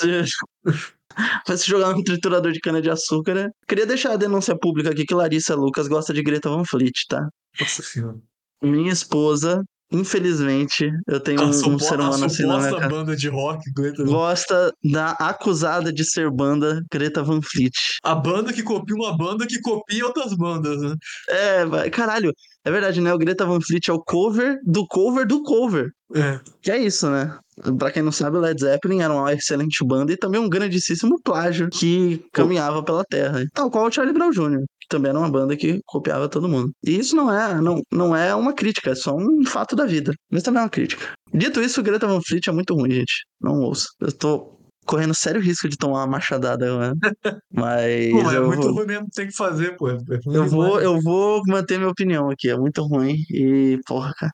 [1.48, 3.50] Vai se jogar no triturador de cana-de-açúcar, né?
[3.68, 7.28] Queria deixar a denúncia pública aqui que Larissa Lucas gosta de Greta Van Fleet, tá?
[7.60, 8.18] Nossa senhora.
[8.62, 14.04] Minha esposa Infelizmente, eu tenho um, ser humano assim na minha banda de rock, Greta
[14.04, 17.74] Gosta da acusada de ser banda Greta Van Fleet.
[18.04, 20.96] A banda que copia uma banda que copia outras bandas, né?
[21.30, 22.32] É, caralho.
[22.64, 23.14] É verdade, né?
[23.14, 25.90] O Greta Van Fleet é o cover do cover do cover.
[26.14, 26.40] É.
[26.62, 27.38] Que é isso, né?
[27.78, 31.20] Pra quem não sabe, o Led Zeppelin era uma excelente banda e também um grandíssimo
[31.22, 33.44] plágio que caminhava pela terra.
[33.54, 36.72] Tal qual o Charlie Brown Jr., também era uma banda que copiava todo mundo.
[36.86, 40.14] E isso não é, não, não é uma crítica, é só um fato da vida.
[40.30, 41.14] Mas também é uma crítica.
[41.34, 43.26] Dito isso, o Greta Van Fleet é muito ruim, gente.
[43.40, 43.88] Não ouça.
[44.02, 46.98] Eu tô correndo sério risco de tomar uma machadada, mano.
[47.54, 48.12] Mas.
[48.12, 48.74] Pô, é muito vou...
[48.74, 49.90] ruim mesmo, tem que fazer, pô.
[49.90, 53.16] É eu, vou, eu vou manter minha opinião aqui, é muito ruim.
[53.30, 54.32] E, porra, cara.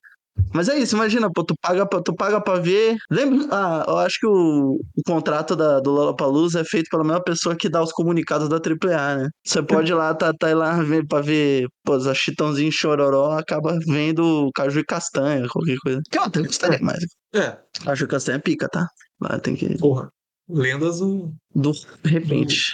[0.53, 2.97] Mas é isso, imagina, pô, tu paga pra, tu paga pra ver.
[3.11, 3.47] Lembra?
[3.51, 7.55] Ah, eu acho que o, o contrato da, do Lollapalooza é feito pela mesma pessoa
[7.55, 9.29] que dá os comunicados da AAA, né?
[9.45, 14.49] Você pode ir lá, tá, tá lá pra ver, pô, a Chitãozinho Chororó, acaba vendo
[14.55, 16.01] Caju e Castanha, qualquer coisa.
[16.09, 17.03] Que eu até gostaria mais.
[17.33, 17.57] É.
[17.83, 18.87] Caju e Castanha é pica, tá?
[19.21, 19.77] Lá tem que.
[19.77, 20.09] Porra.
[20.49, 21.33] Lendas do.
[21.53, 21.71] Do
[22.03, 22.71] repente.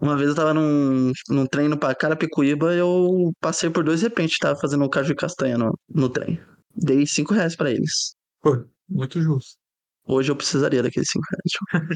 [0.00, 4.38] Uma vez eu tava num, num treino pra Carapicuíba e eu passei por dois repente,
[4.38, 6.40] tava fazendo um caju e castanha no, no trem.
[6.74, 8.14] Dei cinco reais pra eles.
[8.42, 9.56] Pô, muito justo.
[10.06, 11.90] Hoje eu precisaria daqueles cinco reais.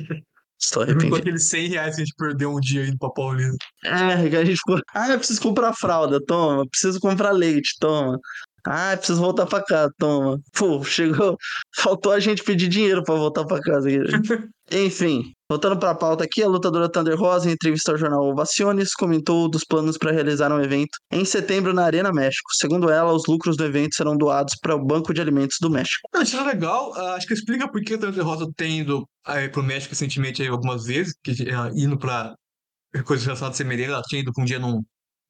[0.61, 1.16] Estou arrependido.
[1.16, 3.54] Aqueles 100 reais que a gente perdeu um dia indo pra Paulina.
[3.82, 4.78] É, que a gente ficou.
[4.94, 6.68] Ah, eu preciso comprar fralda, toma.
[6.68, 8.18] Preciso comprar leite, toma.
[8.66, 10.40] Ah, preciso voltar pra casa, toma.
[10.56, 11.36] Pô, chegou.
[11.76, 13.88] Faltou a gente pedir dinheiro pra voltar pra casa.
[14.72, 19.50] Enfim, voltando pra pauta aqui, a lutadora Thunder Rosa, em entrevista ao jornal Ovaciones, comentou
[19.50, 22.48] dos planos para realizar um evento em setembro na Arena México.
[22.54, 26.08] Segundo ela, os lucros do evento serão doados para o Banco de Alimentos do México.
[26.14, 26.92] Ah, isso é legal.
[26.92, 30.40] Uh, acho que explica por que a Thunder Rosa tem ido aí, pro México recentemente
[30.40, 32.32] aí, algumas vezes, que, uh, indo pra
[33.04, 33.92] coisas relacionadas a semelhantes.
[33.92, 34.82] Ela tinha ido com um dia num,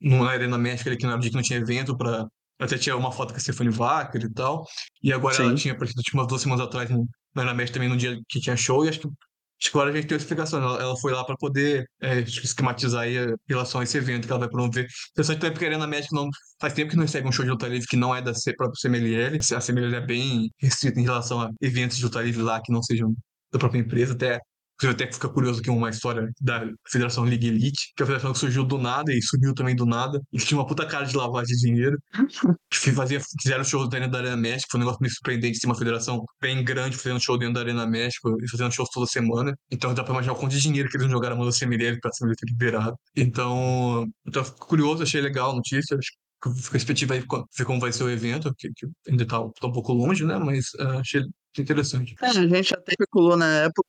[0.02, 2.26] numa Arena México, ali, que não, dia que não tinha evento para
[2.60, 4.66] até tinha uma foto com a Stephanie Wacker e tal.
[5.02, 5.44] E agora Sim.
[5.44, 8.38] ela tinha aparecido tipo, umas duas semanas atrás no, na México também no dia que
[8.38, 8.84] tinha show.
[8.84, 10.62] E acho que, acho que agora a gente tem uma explicação.
[10.62, 14.32] Ela, ela foi lá para poder é, esquematizar aí a relação a esse evento que
[14.32, 14.86] ela vai promover.
[15.12, 16.28] Interessante também porque a Arena México não,
[16.60, 18.80] faz tempo que não recebe um show de luta livre que não é da própria
[18.80, 19.38] CMLL.
[19.56, 22.82] A CMLL é bem restrita em relação a eventos de luta livre lá que não
[22.82, 23.14] sejam
[23.50, 24.12] da própria empresa.
[24.12, 24.38] Até
[24.80, 28.06] Você até fica curioso que é uma história da Federação League Elite, que é a
[28.06, 30.86] federação que surgiu do nada e subiu também do nada, e que tinha uma puta
[30.86, 31.98] cara de lavagem de dinheiro.
[32.72, 35.74] Que fazia, fizeram shows dentro da Arena México, foi um negócio meio surpreendente, ter uma
[35.74, 39.54] federação bem grande fazendo show dentro da Arena México e fazendo shows toda semana.
[39.70, 41.98] Então dá pra imaginar o quanto de dinheiro que eles jogaram a mão do Semirelli
[42.00, 42.96] pra ser liberado.
[43.14, 46.10] Então, então fico curioso, achei legal a notícia, acho
[46.42, 47.24] que fica expectativa aí
[47.58, 50.38] ver como vai ser o evento, que, que ainda tá, tá, um pouco longe, né?
[50.38, 51.22] Mas uh, achei
[51.58, 52.14] interessante.
[52.22, 53.82] É, a gente até especulou na época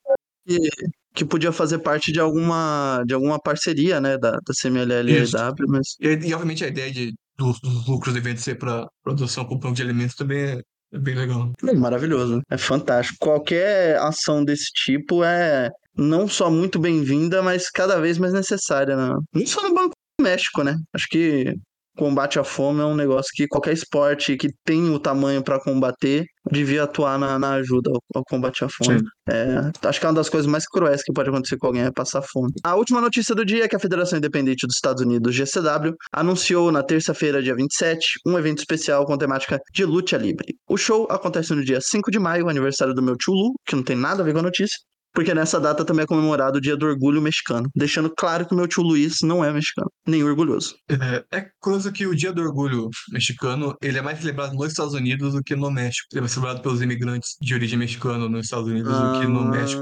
[0.60, 0.70] que,
[1.14, 5.68] que podia fazer parte de alguma, de alguma parceria, né, da, da CMLL e EW,
[5.68, 5.96] mas...
[6.00, 9.58] E, e, obviamente a ideia de, dos, dos lucros do evento ser para produção com
[9.58, 10.62] banco de alimentos também é,
[10.94, 11.52] é bem legal.
[11.68, 13.18] É maravilhoso, é fantástico.
[13.20, 19.16] Qualquer ação desse tipo é não só muito bem-vinda, mas cada vez mais necessária, né?
[19.34, 20.78] Não só no Banco do México, né?
[20.94, 21.56] Acho que
[22.02, 26.26] combate à fome é um negócio que qualquer esporte que tem o tamanho para combater
[26.52, 29.04] devia atuar na, na ajuda ao, ao, combate à fome.
[29.30, 31.92] É, acho que é uma das coisas mais cruéis que pode acontecer com alguém é
[31.92, 32.52] passar fome.
[32.64, 36.72] A última notícia do dia é que a Federação Independente dos Estados Unidos, GCW, anunciou
[36.72, 40.56] na terça-feira, dia 27, um evento especial com temática de luta livre.
[40.68, 43.84] O show acontece no dia 5 de maio, aniversário do meu tio Lu, que não
[43.84, 44.76] tem nada a ver com a notícia
[45.14, 48.58] porque nessa data também é comemorado o Dia do Orgulho Mexicano, deixando claro que o
[48.58, 50.76] meu tio Luiz não é mexicano, nem orgulhoso.
[50.90, 54.94] É, é curioso que o Dia do Orgulho Mexicano ele é mais celebrado nos Estados
[54.94, 56.08] Unidos do que no México.
[56.12, 59.28] Ele é mais celebrado pelos imigrantes de origem mexicana nos Estados Unidos ah, do que
[59.28, 59.82] no ah, México.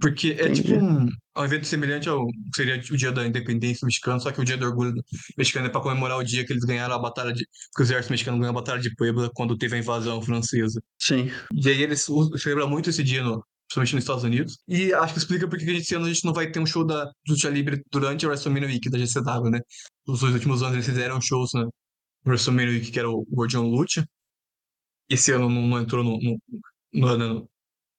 [0.00, 0.62] Porque é entendi.
[0.62, 4.40] tipo um, um evento semelhante ao que seria o Dia da Independência Mexicana, só que
[4.40, 4.94] o Dia do Orgulho
[5.36, 7.44] Mexicano é para comemorar o dia que eles ganharam a batalha de.
[7.74, 10.80] que o exército mexicano ganhou a batalha de Puebla quando teve a invasão francesa.
[11.00, 11.30] Sim.
[11.52, 12.06] E aí eles
[12.36, 14.58] celebram muito esse dia no, principalmente nos Estados Unidos.
[14.66, 17.10] E acho que explica porque esse ano a gente não vai ter um show da
[17.28, 19.60] Lucha Libre durante a WrestleMania Week da GCW, né?
[20.06, 21.68] Os dois últimos anos eles fizeram shows na
[22.26, 24.04] WrestleMania Week, que era o Gordion Lucha.
[25.08, 26.18] Esse ano não, não entrou no,
[26.92, 27.48] no, no,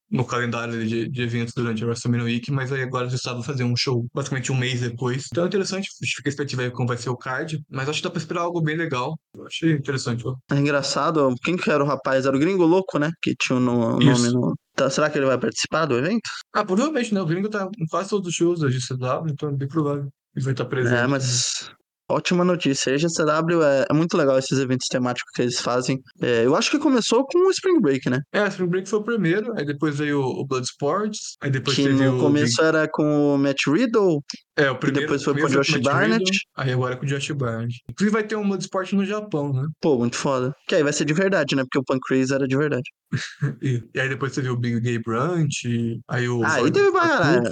[0.10, 3.72] no calendário de, de, eventos durante a WrestleMania Week, mas aí agora eles estavam fazendo
[3.72, 5.28] um show basicamente um mês depois.
[5.32, 8.04] Então é interessante, fica a expectativa aí como vai ser o card, mas acho que
[8.04, 9.18] dá pra esperar algo bem legal.
[9.36, 10.28] Eu achei interessante.
[10.28, 10.36] Ó.
[10.52, 12.26] É engraçado, quem que era o rapaz?
[12.26, 13.12] Era o Gringo Louco, né?
[13.22, 14.56] Que tinha o nome no.
[14.80, 16.30] Tá, será que ele vai participar do evento?
[16.54, 17.22] Ah, provavelmente, né?
[17.22, 20.08] O Gringo tá em quase todos os shows da GCW, então é bem provável.
[20.34, 20.96] Ele vai estar presente.
[20.96, 21.70] É, mas
[22.10, 22.94] Ótima notícia.
[22.94, 26.00] A GCW é, é, muito legal esses eventos temáticos que eles fazem.
[26.22, 28.20] É, eu acho que começou com o Spring Break, né?
[28.34, 31.76] É, o Spring Break foi o primeiro, aí depois veio o Blood Sports, aí depois
[31.76, 32.68] que teve no o começo Big...
[32.68, 34.24] era com o Matt Riddle.
[34.58, 35.02] É, o primeiro.
[35.02, 36.24] E depois foi com o Josh Barnett.
[36.24, 37.80] Riddle, aí agora é com o Josh Barnett.
[37.90, 39.68] Inclusive vai ter um Blood Sport no Japão, né?
[39.80, 40.54] Pô, muito foda.
[40.68, 41.64] Que aí vai ser de verdade, né?
[41.64, 42.90] Porque o Pancrase era de verdade.
[43.62, 46.44] e, e, aí depois teve o Big Gay Brunch, aí o.
[46.44, 47.44] Ah, aí teve uma.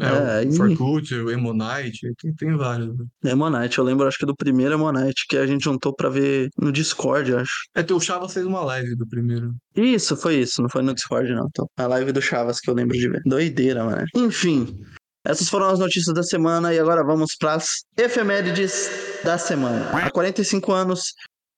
[0.00, 2.96] É, é o Farkut, o Emonite, tem, tem vários.
[2.96, 3.04] Né?
[3.24, 6.72] Emonite, eu lembro acho que do primeiro Emonite, que a gente juntou pra ver no
[6.72, 7.52] Discord, acho.
[7.74, 9.54] É, o Chavas fez uma live do primeiro.
[9.76, 11.46] Isso, foi isso, não foi no Discord não.
[11.48, 13.20] Então, a live do Chavas que eu lembro de ver.
[13.26, 14.04] Doideira, mano.
[14.16, 14.82] Enfim,
[15.24, 18.88] essas foram as notícias da semana e agora vamos pras efemérides
[19.22, 19.90] da semana.
[19.90, 21.12] Há 45 anos,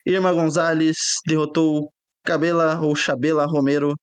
[0.05, 1.93] Irma Gonzalez derrotou
[2.24, 3.95] Cabela ou Chabela Romero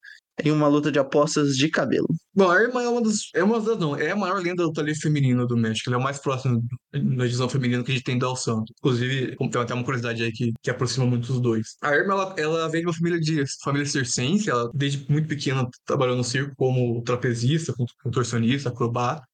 [0.44, 2.08] em uma luta de apostas de cabelo.
[2.34, 3.30] Bom, a Irma é uma das.
[3.36, 5.90] É uma das não, é a maior lenda do talento feminino do México.
[5.90, 6.64] Ele é o mais próximo
[6.94, 8.74] da divisão feminina que a gente tem do El Santo.
[8.80, 11.76] Inclusive, tem até uma curiosidade aí que, que aproxima muito os dois.
[11.82, 14.50] A Irma, ela, ela vem de uma família de família circense.
[14.50, 17.74] Ela, desde muito pequena, trabalhou no circo como trapezista,
[18.04, 19.28] contorcionista, acrobata.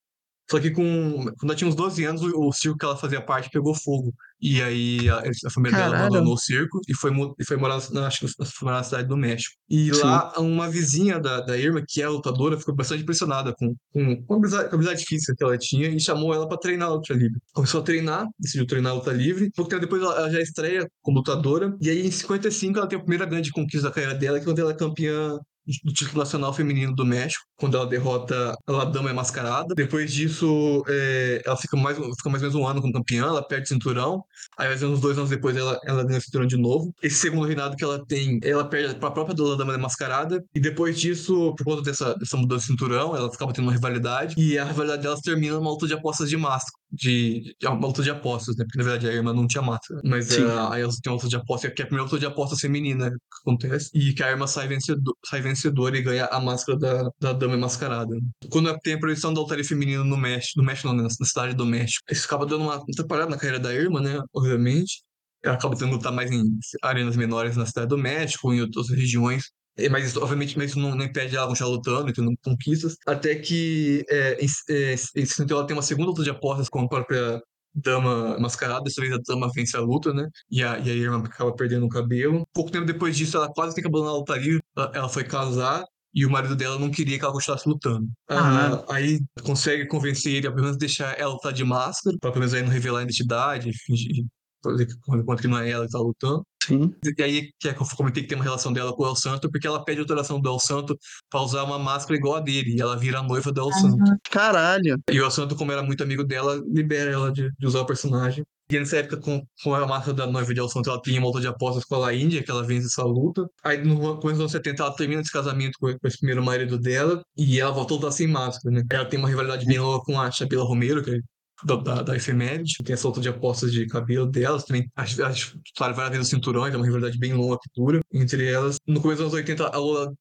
[0.50, 3.22] Só que com, quando ela tinha uns 12 anos, o, o circo que ela fazia
[3.22, 4.14] parte pegou fogo.
[4.48, 5.94] E aí a, a família Caralho.
[5.94, 8.84] dela abandonou o circo e foi, e foi morar na, acho que foi morar na
[8.84, 9.56] cidade do México.
[9.68, 10.04] E Sim.
[10.04, 14.34] lá uma vizinha da, da Irma, que é lutadora, ficou bastante impressionada com, com, com,
[14.36, 16.94] a habilidade, com a habilidade física que ela tinha e chamou ela para treinar a
[16.94, 17.40] luta livre.
[17.54, 19.50] Começou a treinar, decidiu treinar a luta livre.
[19.56, 21.76] Pouco tempo depois ela, ela já estreia como lutadora.
[21.82, 24.46] E aí em 55 ela tem a primeira grande conquista da carreira dela, que é
[24.46, 25.40] quando ela é campeã
[25.84, 29.74] do título nacional feminino do México, quando ela derrota a Dama é Mascarada.
[29.76, 33.46] Depois disso, é, ela fica mais, fica mais ou menos um ano como campeã, ela
[33.46, 34.24] perde cinturão.
[34.58, 36.94] Aí, mais ou menos dois anos depois, ela, ela ganha cinturão de novo.
[37.02, 40.44] Esse segundo reinado que ela tem, ela perde para a própria Dama é Mascarada.
[40.54, 44.36] E depois disso, por conta dessa, dessa mudança de cinturão, ela ficava tendo uma rivalidade.
[44.38, 48.02] E a rivalidade delas termina numa luta de apostas de máscara de, de uma luta
[48.02, 48.64] de apostas, né?
[48.66, 50.02] Porque na verdade a irmã não tinha máscara.
[50.04, 52.26] Mas uh, aí elas têm uma luta de apostas, que é a primeira luta de
[52.26, 53.90] apostas feminina que acontece.
[53.94, 57.58] E que a irmã sai, vencedor, sai vencedora e ganha a máscara da, da dama
[57.58, 58.16] mascarada.
[58.50, 61.04] Quando tem a proibição do altar feminino no México, no México não, né?
[61.04, 64.20] na cidade do México, isso acaba dando uma atrapalhada na carreira da irmã, né?
[64.34, 65.04] Obviamente.
[65.44, 66.44] Ela acaba tendo que lutar mais em
[66.82, 69.52] arenas menores na cidade do México, em outras regiões.
[69.92, 72.96] Mas isso, obviamente, isso não, não impede ela continuar lutando e tendo conquistas.
[73.06, 76.88] Até que é, em, é, em ela tem uma segunda luta de apostas com a
[76.88, 77.42] própria
[77.74, 80.28] dama mascarada, dessa vez a dama vence a luta, né?
[80.50, 82.48] E a, e a irmã acaba perdendo o cabelo.
[82.54, 84.62] Pouco tempo depois disso, ela quase tem que abandonar a luta livre.
[84.78, 88.08] Ela, ela foi casar E o marido dela não queria que ela continuasse lutando.
[88.30, 92.32] Ah, Ah, aí consegue convencer ele a pelo menos deixar ela lutar de máscara, pra
[92.32, 94.26] pelo menos aí não revelar a identidade, fingir
[94.72, 96.46] fazer que não é ela que tá lutando.
[96.66, 96.94] Sim.
[97.18, 99.16] E aí que é que eu comentei que tem uma relação dela com o El
[99.16, 100.98] Santo, porque ela pede autorização do El Santo
[101.30, 104.04] pra usar uma máscara igual a dele, e ela vira a noiva do El Santo.
[104.32, 105.00] Caralho.
[105.12, 107.86] E o El Santo, como era muito amigo dela, libera ela de, de usar o
[107.86, 108.44] personagem.
[108.68, 111.28] E nessa época, com, com a máscara da noiva de El Santo, ela tinha uma
[111.28, 113.48] luta de apostas com a La Índia, que ela vence essa luta.
[113.64, 116.80] Aí no começo dos anos 70, ela termina esse casamento com, com esse primeiro marido
[116.80, 118.84] dela, e ela volta a lutar sem máscara, né?
[118.92, 121.20] Ela tem uma rivalidade bem louca com a Shabila Romero, que é
[121.64, 125.56] da, da, da efeméride, tem essa luta de apostas de cabelo delas, também as, as,
[125.78, 128.78] várias vezes os cinturões, é uma rivalidade bem longa que dura entre elas.
[128.86, 130.14] No começo dos anos 80, a, Lola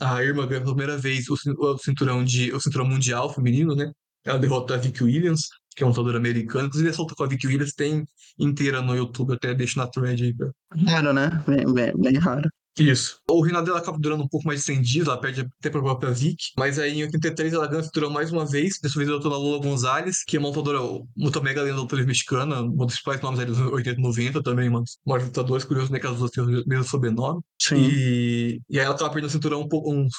[0.00, 3.92] a Irma ganha pela primeira vez o, o cinturão de o cinturão mundial feminino, né?
[4.24, 5.48] Ela derrota a Vicky Williams,
[5.78, 6.66] que é uma lutadora americana.
[6.66, 8.04] Inclusive, essa luta com a Vicky Williams tem
[8.38, 10.34] inteira no YouTube, até deixo na thread aí.
[10.34, 10.50] pra-
[10.86, 11.42] Raro, né?
[11.46, 12.48] Bem, bem, bem raro.
[12.78, 13.18] Isso.
[13.28, 15.82] O reinado dela acaba durando um pouco mais de 100 dias, ela perde até pra
[15.82, 16.52] própria Vicky.
[16.56, 18.78] Mas aí em 83 ela ganha o cinturão mais uma vez.
[18.80, 20.78] Dessa vez ela lutou na Lola Gonzalez, que é uma lutadora
[21.16, 24.42] muito mega lenda da luta mexicana, um dos principais nomes dos anos 80 e 90
[24.44, 24.84] também, mano.
[25.04, 25.98] Maiores lutadores, curioso, né?
[25.98, 27.40] Que as duas têm o mesmo sobrenome.
[27.60, 27.76] Sim.
[27.90, 30.12] E, e aí ela tava perdendo o cinturão um pouco, uns,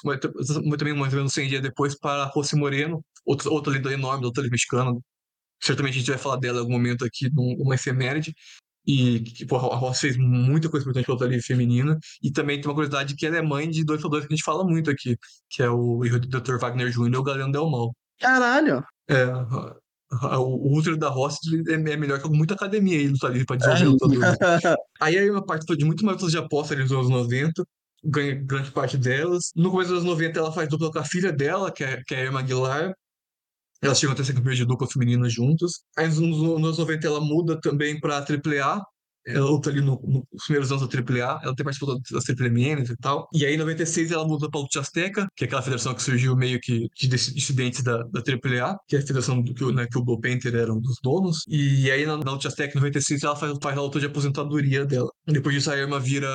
[0.78, 4.20] também mais ou menos 100 dias depois para a Rossi Moreno, outra, outra lenda enorme
[4.22, 4.92] da luta mexicana.
[5.62, 8.34] Certamente a gente vai falar dela em algum momento aqui num- numa efeméride.
[8.88, 11.98] E que pô, a Ross fez muita coisa importante luta livre feminina.
[12.24, 14.44] E também tem uma curiosidade que ela é mãe de dois lutadores que a gente
[14.46, 15.16] fala muito aqui,
[15.50, 16.58] que é o Dr.
[16.60, 17.14] Wagner Jr.
[17.14, 17.94] e o Galeno Del Mal.
[18.20, 18.84] Caralho.
[19.08, 19.26] É,
[20.40, 21.38] o útero da Ross
[21.68, 23.86] é é melhor que muita academia aí luta livre pra desenvolver
[24.18, 24.76] lutadores.
[25.00, 27.64] Aí a Irma participou de muito mais lutas de aposta ali nos anos 90,
[28.04, 29.52] ganha grande parte delas.
[29.56, 32.16] No começo dos anos 90, ela faz dupla com a filha dela, que é, que
[32.16, 32.92] é a Irma Aguilar.
[33.82, 35.72] Elas chegam até ser campeãs de dupla feminina juntas.
[35.98, 38.82] Aí nos, nos anos 90 ela muda também pra AAA.
[39.28, 41.40] Ela luta ali no- no- nos primeiros anos da AAA.
[41.44, 43.28] Ela tem participado das Menes e tal.
[43.34, 46.36] E aí em 96 ela muda pra Luta Azteca, que é aquela federação que surgiu
[46.36, 49.86] meio que de dis- dissidentes da, da AAA, que é a federação do, que, né,
[49.92, 51.44] que o Blue Panther era um dos donos.
[51.48, 54.84] E aí na, na Luta Azteca em 96 ela faz, faz a luta de aposentadoria
[54.86, 55.10] dela.
[55.28, 56.28] Depois disso a Irma vira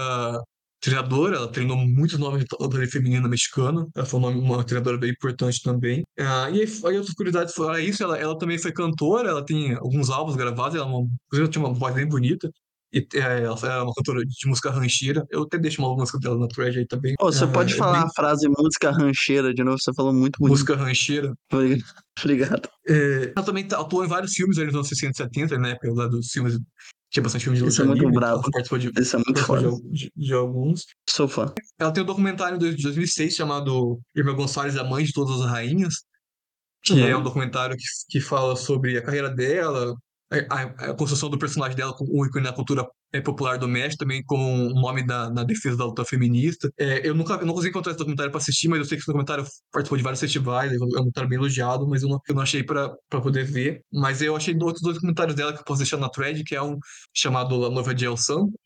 [0.85, 5.11] treinadora, ela treinou muitos nomes de luta feminina mexicana, ela foi um uma treinadora bem
[5.11, 6.03] importante também.
[6.19, 9.75] Ah, e aí, aí outras curiosidades fora isso, ela, ela também foi cantora, ela tem
[9.75, 12.51] alguns álbuns gravados, ela, é uma- ela tinha uma voz bem bonita.
[12.93, 15.27] E é, ela é uma cantora de música rancheira.
[15.29, 17.15] Eu até deixo uma música dela na thread aí também.
[17.21, 19.79] Ô, você Ah, pode é falar bem- a frase música rancheira de novo?
[19.81, 20.53] Você falou muito bonito.
[20.53, 21.33] Música rancheira.
[22.23, 22.69] Obrigado.
[22.87, 25.69] É, ela também tá- atuou em vários filmes ali nos anos 60 e 70, na
[25.71, 26.59] época lá dos filmes.
[27.15, 29.43] Tinha bastante filme de Isso luta é muito livre, participou de, Isso é muito de,
[29.43, 29.69] foda.
[29.69, 30.85] al- de- de alguns.
[31.09, 31.55] Sou fã.
[31.79, 36.03] Ela tem um documentário de 2006 chamado Irma Gonçalves, a mãe de todas as rainhas,
[36.83, 37.07] que Uhum.
[37.07, 39.95] é um documentário que, que fala sobre a carreira dela,
[40.29, 42.85] a, a- a construção do personagem dela como um ícone na cultura
[43.15, 46.71] é, popular do México, também como um nome da, na defesa da luta feminista.
[46.79, 49.03] É, eu nunca eu não consegui encontrar esse documentário para assistir, mas eu sei que
[49.03, 52.35] esse documentário participou de vários festivais, é um documentário bem elogiado, mas eu não, eu
[52.35, 53.83] não achei para poder ver.
[53.93, 56.63] Mas eu achei outros dois documentários dela que eu posso deixar na thread, que é
[56.63, 56.79] um
[57.15, 58.15] chamado A Noiva de El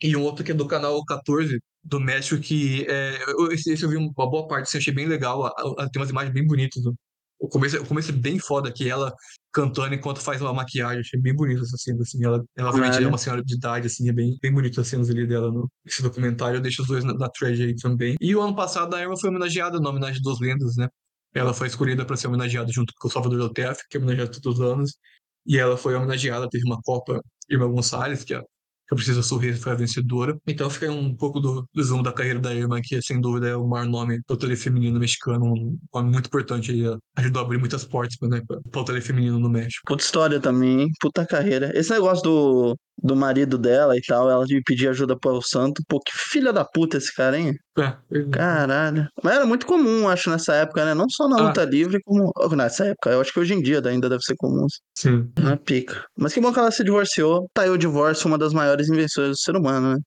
[0.03, 3.18] e um outro que é do canal 14, do México, que é,
[3.53, 5.44] esse, esse eu vi uma boa parte, assim, achei bem legal.
[5.46, 5.51] a-
[5.84, 6.82] a- tem umas imagens bem bonitas.
[6.82, 6.94] do-
[7.39, 9.12] O começo, o começo é bem foda, que ela
[9.53, 11.01] cantando enquanto faz uma maquiagem.
[11.01, 12.24] Achei bem bonito essa cena, assim.
[12.24, 13.07] Ela, ela obviamente Caralho.
[13.07, 15.70] é uma senhora de idade, assim, é bem, bem bonito as cenas ali dela no
[15.86, 16.57] esse documentário.
[16.57, 18.16] Eu deixo os dois na, na thread aí também.
[18.20, 20.89] E o ano passado a Irma foi homenageada na homenagem dos lendas, né?
[21.34, 24.59] Ela foi escolhida para ser homenageada junto com o Salvador TF, que é homenageado todos
[24.59, 24.99] os anos.
[25.47, 28.43] E ela foi homenageada, teve uma Copa Irma Gonçalves, que é
[28.89, 30.36] que a Princesa Sorriso foi a vencedora.
[30.47, 33.66] Então fica um pouco do, zoom da carreira da Irma, que sem dúvida é o
[33.66, 36.72] maior nome do tele feminino mexicano, um nome muito importante
[37.16, 39.82] ajudou a abrir muitas portas né, para o tele feminino no México.
[39.86, 40.89] Puta história também, hein?
[41.01, 41.70] Puta carreira.
[41.78, 45.82] Esse negócio do, do marido dela e tal, ela de pedir ajuda pro El Santo.
[45.89, 47.55] Pô, que filha da puta esse cara, hein?
[47.80, 49.06] É, ele- Caralho.
[49.22, 50.94] Mas era muito comum, acho, nessa época, né?
[50.94, 51.42] Não só na Ah.
[51.48, 52.32] luta livre, como.
[52.36, 54.66] oh, Nessa época, eu acho que hoje em dia ainda deve ser comum.
[54.96, 55.30] sim.
[55.38, 56.04] Não é pica.
[56.16, 57.48] Mas que bom que ela se divorciou.
[57.54, 59.98] Tá aí o divórcio, uma das maiores invenções do ser humano, né?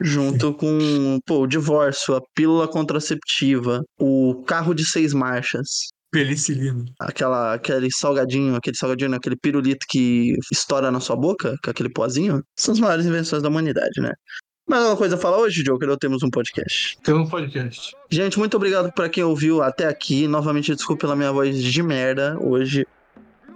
[0.00, 5.66] Junto com, pô, o divórcio, a pílula contraceptiva, o carro de seis marchas.
[6.12, 6.84] Penicilina.
[7.00, 11.88] Aquela, aquele salgadinho, aquele salgadinho, não, aquele pirulito que estoura na sua boca, com aquele
[11.88, 14.10] pozinho, são as maiores invenções da humanidade, né?
[14.70, 15.88] Mais alguma coisa a falar hoje, Joker?
[15.88, 16.96] Ou temos um podcast?
[17.02, 17.92] Tem um podcast.
[18.08, 20.28] Gente, muito obrigado pra quem ouviu até aqui.
[20.28, 22.86] Novamente, desculpe pela minha voz de merda hoje,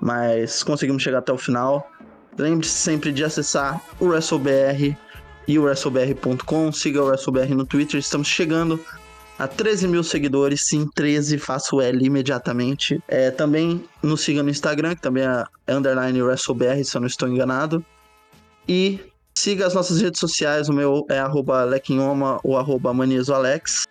[0.03, 1.89] mas conseguimos chegar até o final.
[2.37, 4.97] Lembre-se sempre de acessar o WrestleBR
[5.47, 6.73] e o WrestleBR.com.
[6.73, 8.01] Siga o WrestleBR no Twitter.
[8.01, 8.85] Estamos chegando
[9.39, 10.67] a 13 mil seguidores.
[10.67, 11.39] Sim, 13.
[11.39, 13.01] Faço L imediatamente.
[13.07, 17.29] É, também nos siga no Instagram, que também é underline WrestleBR, se eu não estou
[17.29, 17.85] enganado.
[18.69, 18.99] E
[19.37, 20.69] siga as nossas redes sociais.
[20.69, 23.87] O meu é arroba Lequinhoma ou arroba Maniesoalex.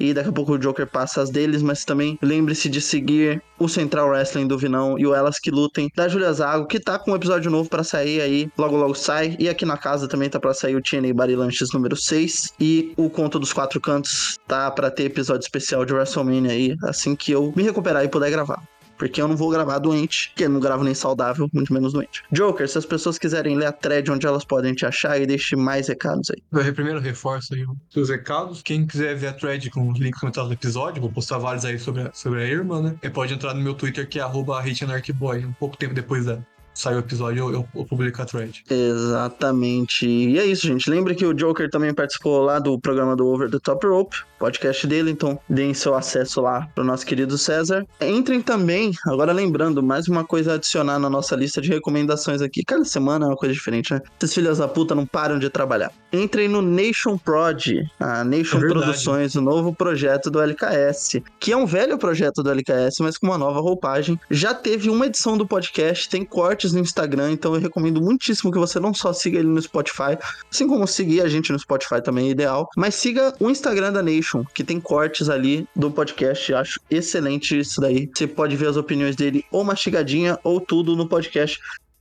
[0.00, 3.68] E daqui a pouco o Joker passa as deles, mas também lembre-se de seguir o
[3.68, 7.12] Central Wrestling do Vinão e o Elas Que Lutem da Julia Zago, que tá com
[7.12, 9.36] um episódio novo para sair aí, logo logo sai.
[9.38, 13.10] E aqui na casa também tá para sair o TNA Barilanches número 6 e o
[13.10, 17.52] Conto dos Quatro Cantos tá para ter episódio especial de WrestleMania aí, assim que eu
[17.54, 18.62] me recuperar e puder gravar
[19.00, 22.22] porque eu não vou gravar doente, porque eu não gravo nem saudável, muito menos doente.
[22.30, 25.56] Joker, se as pessoas quiserem ler a thread onde elas podem te achar e deixe
[25.56, 26.66] mais recados aí.
[26.66, 27.64] Eu primeiro reforço aí
[27.96, 28.60] os recados.
[28.60, 31.78] Quem quiser ver a thread com os links comentados no episódio, vou postar vários aí
[31.78, 32.94] sobre a, sobre a irmã, né?
[33.08, 36.38] pode entrar no meu Twitter que é arroba um pouco tempo depois da,
[36.80, 38.64] sai o episódio, eu, eu, publico a thread.
[38.70, 40.08] Exatamente.
[40.08, 40.88] E é isso, gente.
[40.88, 44.86] Lembre que o Joker também participou lá do programa do Over the Top Rope, podcast
[44.86, 47.86] dele, então deem seu acesso lá pro nosso querido César.
[48.00, 52.62] Entrem também, agora lembrando, mais uma coisa a adicionar na nossa lista de recomendações aqui.
[52.64, 54.00] Cada semana é uma coisa diferente, né?
[54.18, 55.92] Esses filhos da puta não param de trabalhar.
[56.12, 57.68] Entrem no Nation Prod,
[58.00, 62.50] a Nation é Produções, o novo projeto do LKS, que é um velho projeto do
[62.50, 64.18] LKS, mas com uma nova roupagem.
[64.30, 68.58] Já teve uma edição do podcast, tem cortes no Instagram, então eu recomendo muitíssimo que
[68.58, 70.18] você não só siga ele no Spotify,
[70.50, 74.02] assim como seguir a gente no Spotify também é ideal, mas siga o Instagram da
[74.02, 76.54] Nation, que tem cortes ali do podcast.
[76.54, 78.10] Acho excelente isso daí.
[78.14, 81.58] Você pode ver as opiniões dele ou mastigadinha ou tudo no podcast.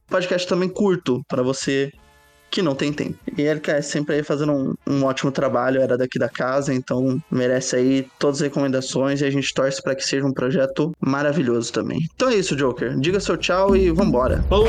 [0.07, 1.91] Podcast também curto para você
[2.49, 3.17] que não tem tempo.
[3.37, 7.21] E ele é sempre aí fazendo um, um, ótimo trabalho, era daqui da casa, então
[7.31, 11.71] merece aí todas as recomendações e a gente torce para que seja um projeto maravilhoso
[11.71, 11.99] também.
[12.15, 12.97] Então é isso, Joker.
[12.99, 14.43] Diga seu tchau e vambora.
[14.49, 14.67] Falou!